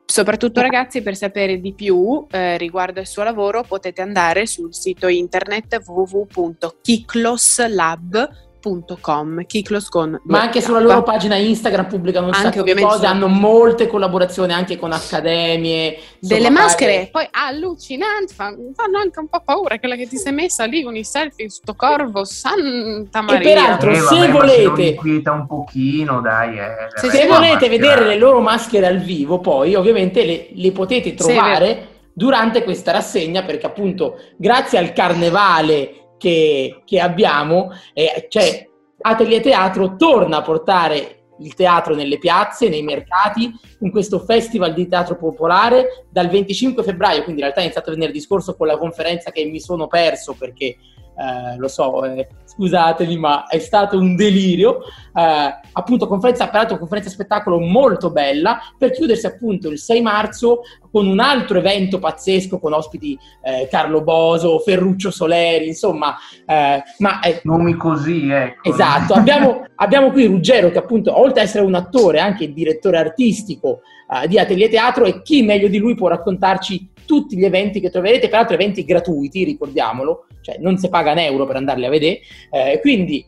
Soprattutto 0.05 0.61
ragazzi, 0.61 1.01
per 1.01 1.17
sapere 1.17 1.59
di 1.59 1.73
più 1.73 2.27
eh, 2.31 2.59
riguardo 2.59 3.01
al 3.01 3.07
suo 3.07 3.23
lavoro 3.23 3.63
potete 3.63 4.03
andare 4.03 4.47
sul 4.47 4.75
sito 4.75 5.09
internet 5.09 5.81
www.kikloslab.com 5.87 8.52
kiklos.com, 8.63 9.45
Kiklos 9.45 9.89
con 9.89 10.21
Ma 10.25 10.43
anche 10.43 10.61
sulla 10.61 10.81
loro 10.81 11.03
pagina 11.03 11.37
Instagram 11.37 11.89
pubblicano 11.89 12.27
un 12.29 12.35
anche, 12.35 12.59
sacco 12.59 12.63
di 12.63 12.81
cose, 12.81 13.07
hanno 13.07 13.27
molte 13.27 13.89
collaborazioni 13.89 14.53
anche 14.53 14.79
con 14.79 14.93
accademie. 14.93 15.99
Delle 16.19 16.51
maschere, 16.51 17.09
poi 17.11 17.27
allucinanti, 17.31 18.35
fanno 18.35 18.99
anche 18.99 19.19
un 19.19 19.29
po' 19.29 19.43
paura 19.45 19.79
quella 19.79 19.97
che 19.97 20.07
ti 20.07 20.17
sei 20.17 20.33
messa 20.33 20.65
lì 20.65 20.83
con 20.83 20.95
i 20.95 21.05
selfie 21.05 21.51
su 21.51 21.61
sto 21.63 21.75
corvo, 21.75 22.25
santa 22.25 23.21
Maria. 23.21 23.41
E 23.41 23.55
peraltro, 23.55 23.91
eh, 23.91 23.97
se 23.97 24.15
vabbè, 24.15 24.31
volete... 24.31 24.99
Se 25.03 25.31
un 25.31 25.47
pochino, 25.47 26.21
dai. 26.21 26.59
Eh, 26.59 26.71
se, 26.95 27.11
se 27.11 27.27
volete 27.27 27.69
vedere 27.69 28.07
le 28.07 28.17
loro 28.17 28.41
maschere 28.41 28.87
al 28.87 28.99
vivo, 28.99 29.41
poi 29.41 29.75
ovviamente 29.75 30.25
le, 30.25 30.49
le 30.53 30.73
potete 30.73 31.15
trovare 31.15 31.67
sì, 31.67 31.91
durante 32.13 32.63
questa 32.63 32.93
rassegna, 32.93 33.43
perché 33.43 33.67
appunto 33.67 34.19
grazie 34.37 34.79
al 34.79 34.93
carnevale 34.93 36.02
che, 36.23 36.83
che 36.85 37.01
abbiamo, 37.01 37.73
eh, 37.93 38.27
cioè 38.29 38.65
Atelier 39.01 39.43
Teatro 39.43 39.97
torna 39.97 40.37
a 40.37 40.43
portare 40.43 41.25
il 41.41 41.55
teatro 41.55 41.97
nelle 41.97 42.19
piazze, 42.19 42.69
nei 42.69 42.85
mercati, 42.85 43.53
in 43.81 43.91
questo 43.91 44.21
festival 44.21 44.73
di 44.73 44.87
teatro 44.87 45.17
popolare 45.17 46.07
dal 46.09 46.29
25 46.29 46.85
febbraio, 46.85 47.25
quindi 47.25 47.41
in 47.41 47.47
realtà 47.47 47.59
è 47.59 47.65
iniziato 47.65 47.91
venerdì 47.91 48.21
scorso 48.21 48.55
con 48.55 48.69
la 48.69 48.79
conferenza 48.79 49.33
che 49.33 49.45
mi 49.47 49.59
sono 49.59 49.89
perso 49.89 50.37
perché 50.39 50.77
eh, 51.17 51.57
lo 51.57 51.69
so, 51.69 52.05
eh, 52.05 52.29
scusatemi, 52.45 53.17
ma 53.17 53.47
è 53.47 53.59
stato 53.59 53.99
un 53.99 54.15
delirio. 54.15 54.81
Eh, 55.15 55.61
appunto, 55.73 56.07
conferenza, 56.07 56.49
peraltro, 56.49 56.79
conferenza 56.79 57.11
spettacolo 57.11 57.59
molto 57.61 58.11
bella 58.11 58.61
per 58.77 58.91
chiudersi 58.91 59.27
appunto 59.27 59.69
il 59.69 59.79
6 59.79 60.01
marzo 60.01 60.63
con 60.91 61.07
un 61.07 61.21
altro 61.21 61.59
evento 61.59 61.99
pazzesco 61.99 62.59
con 62.59 62.73
ospiti 62.73 63.19
eh, 63.43 63.69
Carlo 63.71 64.03
Boso, 64.03 64.59
Ferruccio 64.59 65.11
Soleri, 65.11 65.69
insomma, 65.69 66.17
eh, 66.47 66.83
ma 66.99 67.21
nomi 67.45 67.75
così, 67.75 68.29
ecco. 68.29 68.69
Esatto, 68.69 69.15
abbiamo, 69.15 69.65
abbiamo 69.77 70.11
qui 70.11 70.27
Ruggero 70.27 70.71
che 70.71 70.79
appunto, 70.79 71.19
oltre 71.19 71.41
ad 71.41 71.47
essere 71.47 71.65
un 71.65 71.75
attore, 71.75 72.19
è 72.19 72.21
anche 72.21 72.45
il 72.45 72.53
direttore 72.53 72.99
artistico 72.99 73.81
uh, 74.09 74.27
di 74.27 74.39
Atelier 74.39 74.69
Teatro 74.69 75.05
e 75.05 75.23
chi 75.23 75.43
meglio 75.43 75.69
di 75.69 75.79
lui 75.79 75.95
può 75.95 76.09
raccontarci 76.09 76.91
tutti 77.13 77.37
gli 77.37 77.45
eventi 77.45 77.79
che 77.79 77.91
troverete, 77.91 78.31
peraltro 78.31 78.55
eventi 78.55 78.87
gratuiti, 78.87 79.45
ricordiamolo, 79.45 80.29
cioè 80.41 80.57
non 80.61 80.79
si 80.79 80.89
paga 80.89 81.13
un 81.13 81.19
euro 81.19 81.47
per 81.47 81.57
andarli 81.57 81.85
a 81.85 81.91
vedere. 81.91 82.21
Eh, 82.51 82.79
quindi, 82.81 83.23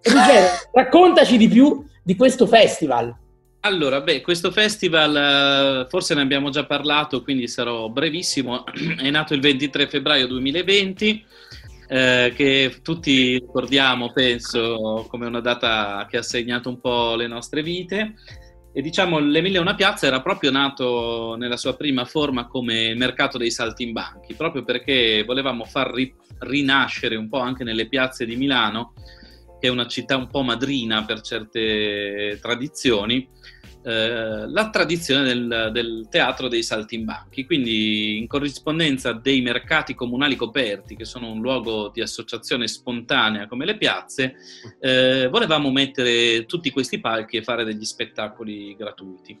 Ruggero, 0.00 0.46
raccontaci 0.70 1.36
di 1.36 1.48
più 1.48 1.84
di 2.04 2.14
questo 2.14 2.46
festival. 2.46 3.12
Allora, 3.62 4.00
beh, 4.00 4.20
questo 4.20 4.52
festival 4.52 5.86
uh, 5.86 5.88
forse 5.88 6.14
ne 6.14 6.20
abbiamo 6.20 6.50
già 6.50 6.66
parlato, 6.66 7.24
quindi 7.24 7.48
sarò 7.48 7.88
brevissimo. 7.88 8.62
È 8.96 9.10
nato 9.10 9.34
il 9.34 9.40
23 9.40 9.88
febbraio 9.88 10.28
2020, 10.28 11.24
eh, 11.88 12.32
che 12.36 12.76
tutti 12.80 13.40
ricordiamo, 13.40 14.12
penso, 14.12 15.04
come 15.08 15.26
una 15.26 15.40
data 15.40 16.06
che 16.08 16.18
ha 16.18 16.22
segnato 16.22 16.68
un 16.68 16.78
po' 16.78 17.16
le 17.16 17.26
nostre 17.26 17.64
vite. 17.64 18.14
E 18.76 18.82
diciamo 18.82 19.18
l'Emilia 19.18 19.62
Una 19.62 19.74
Piazza 19.74 20.06
era 20.06 20.20
proprio 20.20 20.50
nato 20.50 21.34
nella 21.38 21.56
sua 21.56 21.74
prima 21.76 22.04
forma 22.04 22.46
come 22.46 22.94
mercato 22.94 23.38
dei 23.38 23.50
saltimbanchi, 23.50 24.34
proprio 24.34 24.64
perché 24.64 25.24
volevamo 25.24 25.64
far 25.64 25.94
ri- 25.94 26.14
rinascere 26.40 27.16
un 27.16 27.30
po' 27.30 27.38
anche 27.38 27.64
nelle 27.64 27.88
piazze 27.88 28.26
di 28.26 28.36
Milano, 28.36 28.92
che 29.58 29.68
è 29.68 29.70
una 29.70 29.86
città 29.86 30.18
un 30.18 30.28
po' 30.28 30.42
madrina 30.42 31.06
per 31.06 31.22
certe 31.22 32.38
tradizioni, 32.38 33.26
eh, 33.88 34.48
la 34.48 34.68
tradizione 34.70 35.22
del, 35.22 35.70
del, 35.72 36.08
teatro 36.10 36.48
dei 36.48 36.64
saltimbanchi, 36.64 37.46
quindi 37.46 38.18
in 38.18 38.26
corrispondenza 38.26 39.12
dei 39.12 39.40
mercati 39.42 39.94
comunali 39.94 40.34
coperti, 40.34 40.96
che 40.96 41.04
sono 41.04 41.30
un 41.30 41.40
luogo 41.40 41.92
di 41.94 42.00
associazione 42.00 42.66
spontanea 42.66 43.46
come 43.46 43.64
le 43.64 43.76
piazze, 43.76 44.34
eh, 44.80 45.28
volevamo 45.30 45.70
mettere 45.70 46.46
tutti 46.46 46.70
questi 46.70 46.98
palchi 46.98 47.36
e 47.36 47.44
fare 47.44 47.62
degli 47.62 47.84
spettacoli 47.84 48.74
gratuiti. 48.74 49.38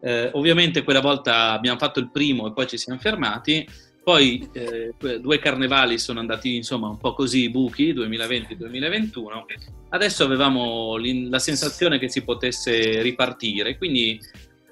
Eh, 0.00 0.30
ovviamente 0.34 0.84
quella 0.84 1.00
volta 1.00 1.50
abbiamo 1.50 1.78
fatto 1.78 1.98
il 1.98 2.12
primo 2.12 2.46
e 2.46 2.52
poi 2.52 2.68
ci 2.68 2.78
siamo 2.78 3.00
fermati, 3.00 3.66
poi 4.04 4.48
eh, 4.52 4.94
due 5.18 5.40
carnevali 5.40 5.98
sono 5.98 6.20
andati 6.20 6.54
insomma 6.54 6.86
un 6.86 6.96
po' 6.96 7.12
così 7.12 7.50
buchi, 7.50 7.92
2020-2021. 7.92 9.79
Adesso 9.90 10.24
avevamo 10.24 10.96
la 10.98 11.38
sensazione 11.38 11.98
che 11.98 12.08
si 12.08 12.22
potesse 12.22 13.02
ripartire, 13.02 13.76
quindi 13.76 14.20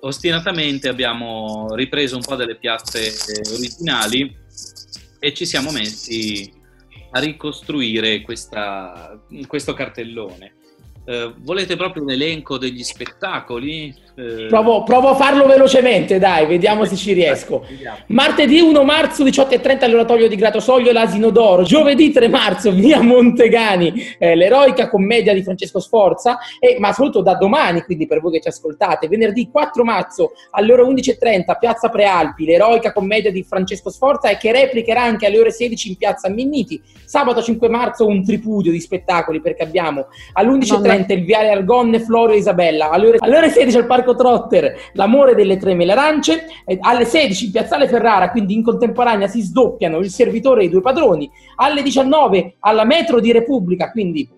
ostinatamente 0.00 0.88
abbiamo 0.88 1.74
ripreso 1.74 2.16
un 2.16 2.22
po' 2.22 2.36
delle 2.36 2.56
piazze 2.56 3.12
originali 3.52 4.36
e 5.18 5.34
ci 5.34 5.44
siamo 5.44 5.72
messi 5.72 6.52
a 7.10 7.18
ricostruire 7.20 8.20
questa, 8.20 9.20
questo 9.46 9.74
cartellone. 9.74 10.54
Eh, 11.04 11.34
volete 11.38 11.74
proprio 11.74 12.02
un 12.02 12.10
elenco 12.10 12.58
degli 12.58 12.84
spettacoli? 12.84 13.94
Eh... 14.18 14.46
Provo, 14.48 14.82
provo, 14.82 15.10
a 15.10 15.14
farlo 15.14 15.46
velocemente, 15.46 16.18
dai, 16.18 16.46
vediamo 16.46 16.84
se 16.84 16.96
ci 16.96 17.12
riesco. 17.12 17.64
Martedì 18.06 18.58
1 18.58 18.82
marzo 18.82 19.22
18.30 19.22 19.84
all'oratorio 19.84 20.26
di 20.26 20.34
Gratosoglio 20.34 20.90
l'Asino 20.90 21.30
d'Oro. 21.30 21.62
Giovedì 21.62 22.10
3 22.10 22.26
marzo 22.26 22.72
via 22.72 23.00
Montegani, 23.00 23.92
eh, 24.18 24.34
l'eroica 24.34 24.88
commedia 24.88 25.32
di 25.32 25.44
Francesco 25.44 25.78
Sforza, 25.78 26.38
e, 26.58 26.78
ma 26.80 26.88
soprattutto 26.88 27.22
da 27.22 27.34
domani, 27.34 27.82
quindi 27.82 28.08
per 28.08 28.20
voi 28.20 28.32
che 28.32 28.40
ci 28.40 28.48
ascoltate, 28.48 29.06
venerdì 29.06 29.48
4 29.52 29.84
marzo 29.84 30.32
alle 30.50 30.72
ore 30.72 30.82
11.30 30.82 31.56
Piazza 31.56 31.88
Prealpi, 31.88 32.44
l'eroica 32.44 32.92
commedia 32.92 33.30
di 33.30 33.44
Francesco 33.44 33.88
Sforza 33.88 34.30
e 34.30 34.36
che 34.36 34.50
replicherà 34.50 35.02
anche 35.02 35.26
alle 35.26 35.38
ore 35.38 35.52
16 35.52 35.90
in 35.90 35.96
Piazza 35.96 36.28
Minniti. 36.28 36.82
Sabato 37.04 37.40
5 37.40 37.68
marzo 37.68 38.04
un 38.04 38.24
tripudio 38.24 38.72
di 38.72 38.80
spettacoli 38.80 39.40
perché 39.40 39.62
abbiamo 39.62 40.06
all'11.30 40.32 40.82
Trent, 40.82 41.10
il 41.10 41.24
Viale 41.24 41.50
Argonne, 41.50 42.00
Florio 42.00 42.34
e 42.34 42.38
Isabella. 42.38 42.90
Alle 42.90 43.06
ore, 43.06 43.16
alle 43.20 43.36
ore 43.36 43.50
16 43.50 43.76
al 43.76 43.86
Parco 43.86 44.07
Trotter, 44.14 44.74
L'amore 44.92 45.34
delle 45.34 45.56
tre 45.56 45.74
mele 45.74 45.92
arance. 45.92 46.46
alle 46.80 47.04
16 47.04 47.46
in 47.46 47.52
Piazzale 47.52 47.88
Ferrara, 47.88 48.30
quindi 48.30 48.54
in 48.54 48.62
contemporanea 48.62 49.26
si 49.26 49.40
sdoppiano 49.40 49.98
il 49.98 50.10
servitore 50.10 50.62
e 50.62 50.64
i 50.66 50.68
due 50.68 50.80
padroni. 50.80 51.30
Alle 51.56 51.82
19 51.82 52.56
alla 52.60 52.84
Metro 52.84 53.20
di 53.20 53.32
Repubblica, 53.32 53.90
quindi 53.90 54.28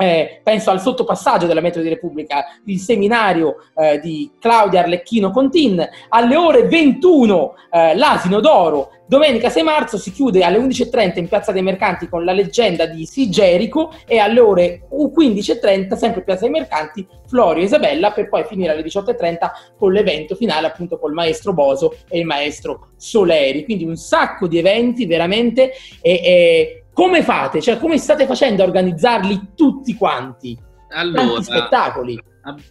eh, 0.00 0.40
penso 0.42 0.70
al 0.70 0.80
sottopassaggio 0.80 1.46
della 1.46 1.60
Metro 1.60 1.82
di 1.82 1.88
Repubblica, 1.90 2.46
il 2.64 2.78
seminario 2.78 3.56
eh, 3.76 4.00
di 4.00 4.30
Claudia 4.40 4.80
Arlecchino 4.80 5.30
Contin, 5.30 5.86
alle 6.08 6.36
ore 6.36 6.66
21 6.66 7.54
eh, 7.70 7.94
l'Asino 7.96 8.40
d'Oro, 8.40 8.92
domenica 9.06 9.50
6 9.50 9.62
marzo 9.62 9.98
si 9.98 10.10
chiude 10.10 10.42
alle 10.42 10.56
11.30 10.56 11.18
in 11.18 11.28
Piazza 11.28 11.52
dei 11.52 11.62
Mercanti 11.62 12.08
con 12.08 12.24
la 12.24 12.32
leggenda 12.32 12.86
di 12.86 13.04
Sigerico 13.04 13.92
e 14.06 14.18
alle 14.18 14.40
ore 14.40 14.86
15.30 14.90 15.96
sempre 15.96 16.20
in 16.20 16.24
Piazza 16.24 16.42
dei 16.42 16.50
Mercanti 16.50 17.06
Florio 17.26 17.62
e 17.62 17.66
Isabella 17.66 18.12
per 18.12 18.28
poi 18.28 18.44
finire 18.44 18.72
alle 18.72 18.82
18.30 18.82 19.50
con 19.76 19.92
l'evento 19.92 20.34
finale 20.34 20.68
appunto 20.68 20.98
col 20.98 21.12
maestro 21.12 21.52
Boso 21.52 21.96
e 22.08 22.20
il 22.20 22.24
maestro 22.24 22.92
Soleri, 22.96 23.64
quindi 23.64 23.84
un 23.84 23.96
sacco 23.96 24.46
di 24.46 24.58
eventi 24.58 25.06
veramente 25.06 25.72
e, 26.00 26.12
e 26.12 26.79
come 26.92 27.22
fate? 27.22 27.60
Cioè, 27.60 27.78
come 27.78 27.98
state 27.98 28.26
facendo 28.26 28.62
a 28.62 28.66
organizzarli 28.66 29.52
tutti 29.54 29.94
quanti? 29.94 30.58
Allora, 30.90 31.22
Tanti 31.22 31.44
spettacoli. 31.44 32.22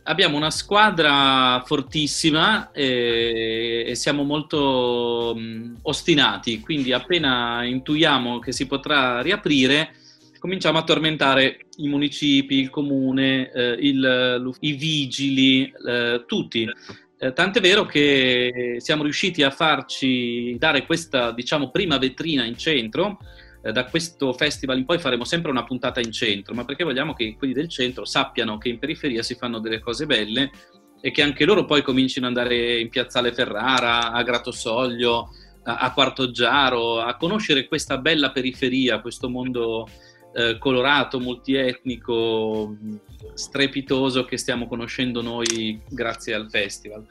Abbiamo 0.04 0.36
una 0.36 0.50
squadra 0.50 1.62
fortissima 1.64 2.72
e, 2.72 3.86
e 3.88 3.96
siamo 3.96 4.24
molto 4.24 5.34
mh, 5.38 5.80
ostinati, 5.84 6.60
quindi 6.60 6.92
appena 6.92 7.64
intuiamo 7.64 8.40
che 8.40 8.52
si 8.52 8.66
potrà 8.66 9.22
riaprire, 9.22 9.94
cominciamo 10.40 10.80
a 10.80 10.84
tormentare 10.84 11.68
i 11.78 11.88
municipi, 11.88 12.56
il 12.56 12.72
comune, 12.72 13.52
eh, 13.52 13.78
il, 13.80 14.52
i 14.62 14.72
vigili, 14.74 15.72
eh, 15.88 16.24
tutti. 16.26 16.68
Eh, 17.22 17.34
tant'è 17.34 17.62
vero 17.62 17.86
che 17.86 18.78
siamo 18.80 19.04
riusciti 19.04 19.44
a 19.44 19.52
farci 19.52 20.56
dare 20.58 20.86
questa, 20.86 21.32
diciamo, 21.32 21.70
prima 21.70 21.98
vetrina 22.00 22.44
in 22.44 22.58
centro 22.58 23.20
eh, 23.62 23.72
da 23.72 23.86
questo 23.86 24.34
festival 24.34 24.78
in 24.78 24.86
poi 24.86 25.00
faremo 25.00 25.24
sempre 25.24 25.52
una 25.52 25.64
puntata 25.64 26.00
in 26.00 26.12
centro, 26.12 26.54
ma 26.54 26.66
perché 26.66 26.84
vogliamo 26.84 27.14
che 27.14 27.36
quelli 27.38 27.54
del 27.54 27.70
centro 27.70 28.06
sappiano 28.06 28.58
che 28.58 28.70
in 28.70 28.80
periferia 28.80 29.24
si 29.24 29.36
fanno 29.36 29.60
delle 29.60 29.80
cose 29.80 30.06
belle 30.06 30.52
e 31.02 31.12
che 31.12 31.22
anche 31.22 31.46
loro 31.46 31.66
poi 31.66 31.82
comincino 31.82 32.28
ad 32.28 32.36
andare 32.36 32.80
in 32.80 32.90
Piazzale 32.90 33.34
Ferrara, 33.34 34.12
a 34.12 34.24
Gratosoglio, 34.24 35.30
a, 35.64 35.78
a 35.78 35.94
Quartoggiaro, 35.94 37.00
a 37.00 37.16
conoscere 37.16 37.68
questa 37.68 37.98
bella 37.98 38.32
periferia, 38.32 39.02
questo 39.02 39.30
mondo 39.30 39.88
eh, 40.34 40.58
colorato, 40.58 41.20
multietnico, 41.20 42.76
strepitoso 43.34 44.26
che 44.26 44.38
stiamo 44.38 44.68
conoscendo 44.68 45.22
noi 45.22 45.82
grazie 45.90 46.34
al 46.34 46.50
festival. 46.50 47.06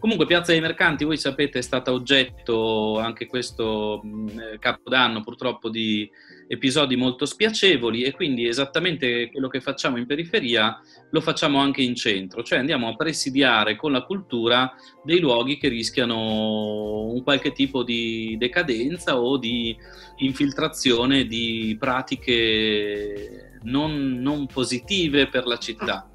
Comunque 0.00 0.26
Piazza 0.26 0.50
dei 0.50 0.60
Mercanti, 0.60 1.04
voi 1.04 1.18
sapete, 1.18 1.60
è 1.60 1.62
stata 1.62 1.92
oggetto 1.92 2.98
anche 2.98 3.26
questo 3.26 4.00
mh, 4.02 4.58
capodanno 4.58 5.20
purtroppo 5.20 5.68
di, 5.68 6.10
episodi 6.52 6.96
molto 6.96 7.26
spiacevoli 7.26 8.02
e 8.02 8.10
quindi 8.10 8.48
esattamente 8.48 9.30
quello 9.30 9.46
che 9.46 9.60
facciamo 9.60 9.98
in 9.98 10.06
periferia 10.06 10.80
lo 11.10 11.20
facciamo 11.20 11.60
anche 11.60 11.80
in 11.80 11.94
centro, 11.94 12.42
cioè 12.42 12.58
andiamo 12.58 12.88
a 12.88 12.96
presidiare 12.96 13.76
con 13.76 13.92
la 13.92 14.02
cultura 14.02 14.72
dei 15.04 15.20
luoghi 15.20 15.58
che 15.58 15.68
rischiano 15.68 17.04
un 17.04 17.22
qualche 17.22 17.52
tipo 17.52 17.84
di 17.84 18.34
decadenza 18.36 19.20
o 19.20 19.38
di 19.38 19.76
infiltrazione 20.16 21.24
di 21.26 21.76
pratiche 21.78 23.60
non, 23.62 24.18
non 24.20 24.46
positive 24.46 25.28
per 25.28 25.46
la 25.46 25.56
città. 25.56 26.10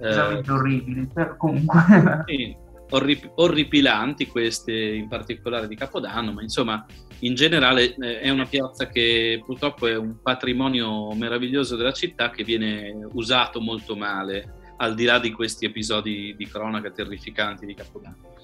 Veramente 0.00 0.50
eh, 0.50 0.54
orribili, 0.54 1.08
comunque. 1.36 2.24
Sì, 2.26 2.56
orrip- 2.90 3.32
orripilanti 3.34 4.26
queste 4.26 4.72
in 4.72 5.08
particolare 5.08 5.68
di 5.68 5.76
Capodanno, 5.76 6.32
ma 6.32 6.42
insomma 6.42 6.84
in 7.20 7.34
generale 7.34 7.94
eh, 7.94 8.20
è 8.20 8.30
una 8.30 8.46
piazza 8.46 8.88
che 8.88 9.42
purtroppo 9.44 9.86
è 9.86 9.96
un 9.96 10.20
patrimonio 10.22 11.12
meraviglioso 11.14 11.76
della 11.76 11.92
città 11.92 12.30
che 12.30 12.44
viene 12.44 13.06
usato 13.12 13.60
molto 13.60 13.96
male, 13.96 14.74
al 14.78 14.94
di 14.94 15.04
là 15.04 15.18
di 15.18 15.32
questi 15.32 15.64
episodi 15.64 16.34
di 16.36 16.46
cronaca 16.46 16.90
terrificanti 16.90 17.66
di 17.66 17.74
Capodanno. 17.74 18.36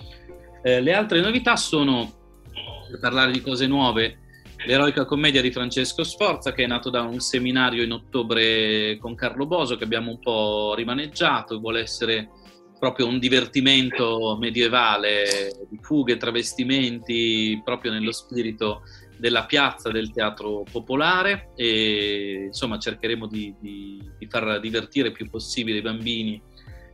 Eh, 0.62 0.80
le 0.80 0.92
altre 0.94 1.20
novità 1.20 1.56
sono, 1.56 2.12
per 2.90 2.98
parlare 2.98 3.30
di 3.30 3.40
cose 3.40 3.66
nuove, 3.66 4.18
l'eroica 4.66 5.04
commedia 5.04 5.42
di 5.42 5.52
Francesco 5.52 6.04
Sforza 6.04 6.52
che 6.52 6.64
è 6.64 6.66
nato 6.66 6.90
da 6.90 7.02
un 7.02 7.20
seminario 7.20 7.82
in 7.82 7.92
ottobre 7.92 8.96
con 8.98 9.14
Carlo 9.14 9.46
Boso 9.46 9.76
che 9.76 9.84
abbiamo 9.84 10.10
un 10.10 10.18
po' 10.18 10.74
rimaneggiato, 10.74 11.60
vuole 11.60 11.80
essere 11.80 12.30
proprio 12.84 13.06
un 13.06 13.18
divertimento 13.18 14.36
medievale 14.38 15.56
di 15.70 15.78
fughe, 15.80 16.18
travestimenti, 16.18 17.58
proprio 17.64 17.92
nello 17.92 18.12
spirito 18.12 18.82
della 19.16 19.46
piazza 19.46 19.90
del 19.90 20.12
teatro 20.12 20.66
popolare 20.70 21.52
e 21.56 22.44
insomma 22.48 22.78
cercheremo 22.78 23.26
di, 23.26 23.54
di, 23.58 24.02
di 24.18 24.26
far 24.26 24.60
divertire 24.60 25.08
il 25.08 25.14
più 25.14 25.30
possibile 25.30 25.78
i 25.78 25.80
bambini 25.80 26.38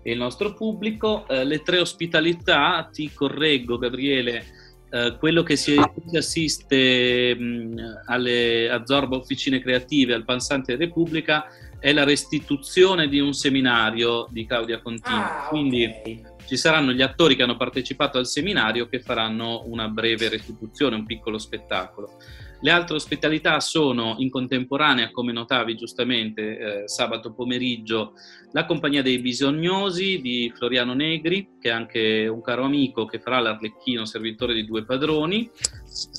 e 0.00 0.12
il 0.12 0.18
nostro 0.18 0.54
pubblico. 0.54 1.26
Eh, 1.26 1.44
le 1.44 1.60
tre 1.62 1.80
ospitalità, 1.80 2.88
ti 2.92 3.10
correggo 3.12 3.76
Gabriele, 3.76 4.44
eh, 4.90 5.16
quello 5.18 5.42
che 5.42 5.56
si, 5.56 5.74
si 6.06 6.16
assiste 6.16 7.34
mh, 7.34 8.02
alle 8.06 8.70
Azzorba 8.70 9.16
Officine 9.16 9.60
Creative 9.60 10.14
al 10.14 10.24
Pansante 10.24 10.76
Repubblica 10.76 11.46
è 11.80 11.92
la 11.92 12.04
restituzione 12.04 13.08
di 13.08 13.18
un 13.18 13.32
seminario 13.32 14.28
di 14.30 14.46
Claudia 14.46 14.80
Contini. 14.80 15.16
Ah, 15.18 15.46
Quindi 15.48 15.84
okay. 15.86 16.22
ci 16.46 16.56
saranno 16.56 16.92
gli 16.92 17.02
attori 17.02 17.34
che 17.34 17.42
hanno 17.42 17.56
partecipato 17.56 18.18
al 18.18 18.26
seminario 18.26 18.86
che 18.86 19.00
faranno 19.00 19.62
una 19.66 19.88
breve 19.88 20.28
restituzione, 20.28 20.94
un 20.94 21.06
piccolo 21.06 21.38
spettacolo. 21.38 22.18
Le 22.62 22.70
altre 22.70 22.96
ospitalità 22.96 23.58
sono 23.58 24.16
in 24.18 24.28
contemporanea, 24.28 25.10
come 25.10 25.32
notavi 25.32 25.76
giustamente, 25.76 26.58
eh, 26.82 26.88
sabato 26.88 27.32
pomeriggio, 27.32 28.12
la 28.52 28.66
compagnia 28.66 29.00
dei 29.00 29.18
bisognosi 29.18 30.20
di 30.20 30.52
Floriano 30.54 30.92
Negri, 30.92 31.52
che 31.58 31.70
è 31.70 31.72
anche 31.72 32.26
un 32.26 32.42
caro 32.42 32.64
amico 32.64 33.06
che 33.06 33.18
farà 33.18 33.40
l'Arlecchino, 33.40 34.04
servitore 34.04 34.52
di 34.52 34.66
due 34.66 34.84
padroni. 34.84 35.50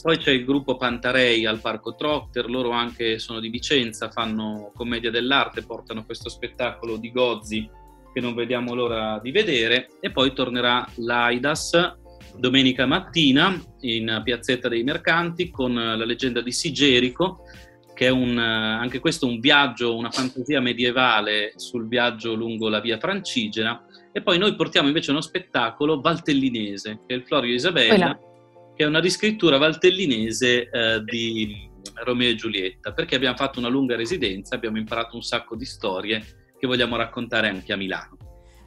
Poi 0.02 0.18
c'è 0.18 0.32
il 0.32 0.44
gruppo 0.44 0.78
Pantarei 0.78 1.46
al 1.46 1.60
Parco 1.60 1.94
Trotter, 1.94 2.50
loro 2.50 2.72
anche 2.72 3.20
sono 3.20 3.40
di 3.40 3.50
Vicenza, 3.50 4.10
fanno 4.10 4.72
commedia 4.74 5.12
dell'arte, 5.12 5.64
portano 5.64 6.06
questo 6.06 6.30
spettacolo 6.30 6.98
di 6.98 7.12
Gozzi 7.12 7.70
che 8.14 8.20
non 8.20 8.34
vediamo 8.34 8.74
l'ora 8.74 9.20
di 9.22 9.32
vedere. 9.32 9.90
E 10.00 10.12
poi 10.12 10.34
tornerà 10.34 10.88
l'Aidas 10.96 12.00
domenica 12.38 12.86
mattina 12.86 13.60
in 13.82 14.22
Piazzetta 14.24 14.68
dei 14.68 14.84
Mercanti 14.84 15.50
con 15.50 15.74
la 15.74 16.06
leggenda 16.06 16.42
di 16.42 16.52
Sigerico, 16.52 17.44
che 17.94 18.08
è 18.08 18.10
un, 18.10 18.38
anche 18.38 19.00
questo 19.00 19.28
un 19.28 19.40
viaggio, 19.40 19.96
una 19.96 20.10
fantasia 20.10 20.60
medievale 20.60 21.54
sul 21.56 21.88
viaggio 21.88 22.34
lungo 22.34 22.70
la 22.70 22.80
via 22.80 22.98
Francigena. 22.98 23.86
E 24.12 24.22
poi 24.22 24.38
noi 24.38 24.56
portiamo 24.56 24.88
invece 24.88 25.12
uno 25.12 25.22
spettacolo 25.22 26.02
valtellinese, 26.02 27.02
che 27.06 27.14
è 27.14 27.18
il 27.18 27.24
Florio 27.24 27.54
Isabella, 27.54 28.16
Quella. 28.16 28.20
che 28.76 28.84
è 28.84 28.88
una 28.88 29.00
riscrittura 29.00 29.58
valtellinese 29.58 30.70
eh, 30.70 31.04
di 31.04 31.70
Romeo 32.04 32.30
e 32.30 32.36
Giulietta, 32.36 32.92
perché 32.92 33.16
abbiamo 33.16 33.38
fatto 33.38 33.60
una 33.60 33.70
lunga 33.70 33.96
residenza, 33.96 34.56
abbiamo 34.56 34.78
imparato 34.78 35.16
un 35.16 35.22
sacco 35.22 35.56
di 35.56 35.66
storie 35.66 36.24
che 36.60 36.68
vogliamo 36.68 36.96
raccontare 36.96 37.48
anche 37.48 37.74
a 37.74 37.78
Milano. 37.78 38.18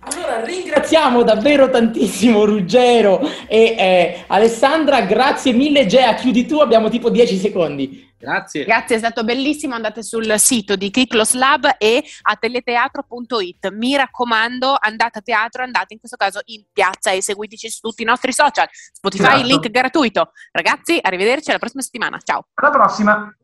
Allora 0.06 0.44
ringraziamo 0.44 1.22
davvero 1.22 1.70
tantissimo 1.70 2.44
Ruggero 2.44 3.20
e 3.46 3.74
eh, 3.78 4.24
Alessandra, 4.26 5.00
grazie 5.02 5.52
mille 5.52 5.86
Gea, 5.86 6.14
chiudi 6.14 6.46
tu, 6.46 6.58
abbiamo 6.58 6.90
tipo 6.90 7.08
10 7.08 7.36
secondi. 7.36 8.12
Grazie. 8.24 8.64
Grazie, 8.64 8.96
è 8.96 8.98
stato 8.98 9.22
bellissimo, 9.22 9.74
andate 9.74 10.02
sul 10.02 10.38
sito 10.38 10.76
di 10.76 10.90
Kiklos 10.90 11.34
Lab 11.34 11.74
e 11.78 12.02
a 12.22 12.36
teleteatro.it. 12.36 13.70
Mi 13.72 13.96
raccomando, 13.96 14.76
andate 14.78 15.18
a 15.18 15.22
teatro, 15.22 15.62
andate 15.62 15.92
in 15.92 15.98
questo 15.98 16.16
caso 16.16 16.40
in 16.46 16.64
piazza 16.72 17.10
e 17.10 17.20
seguiteci 17.20 17.68
su 17.68 17.80
tutti 17.80 18.02
i 18.02 18.06
nostri 18.06 18.32
social. 18.32 18.66
Spotify, 18.70 19.24
esatto. 19.24 19.46
link 19.46 19.68
gratuito. 19.68 20.32
Ragazzi, 20.52 20.98
arrivederci 21.00 21.50
alla 21.50 21.58
prossima 21.58 21.82
settimana. 21.82 22.18
Ciao. 22.22 22.46
Alla 22.54 22.70
prossima. 22.70 23.34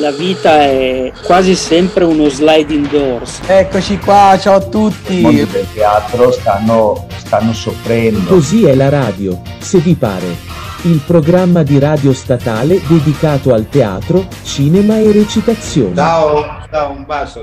La 0.00 0.10
vita 0.10 0.62
è 0.62 1.12
quasi 1.22 1.54
sempre 1.54 2.04
uno 2.04 2.28
sliding 2.28 2.88
doors. 2.88 3.40
Eccoci 3.46 3.98
qua, 3.98 4.36
ciao 4.40 4.56
a 4.56 4.60
tutti. 4.60 5.18
I 5.18 5.22
mondi 5.22 5.46
del 5.46 5.66
teatro 5.72 6.32
stanno, 6.32 7.06
stanno 7.16 7.52
soffrendo. 7.52 8.28
Così 8.28 8.64
è 8.64 8.74
la 8.74 8.88
radio, 8.88 9.40
se 9.58 9.78
vi 9.78 9.94
pare. 9.94 10.50
Il 10.82 11.00
programma 11.06 11.62
di 11.62 11.78
radio 11.78 12.12
statale 12.12 12.80
dedicato 12.88 13.54
al 13.54 13.68
teatro, 13.68 14.26
cinema 14.42 14.98
e 14.98 15.12
recitazione. 15.12 15.94
Ciao, 15.94 16.44
ciao, 16.68 16.90
un 16.90 17.04
bacio. 17.06 17.40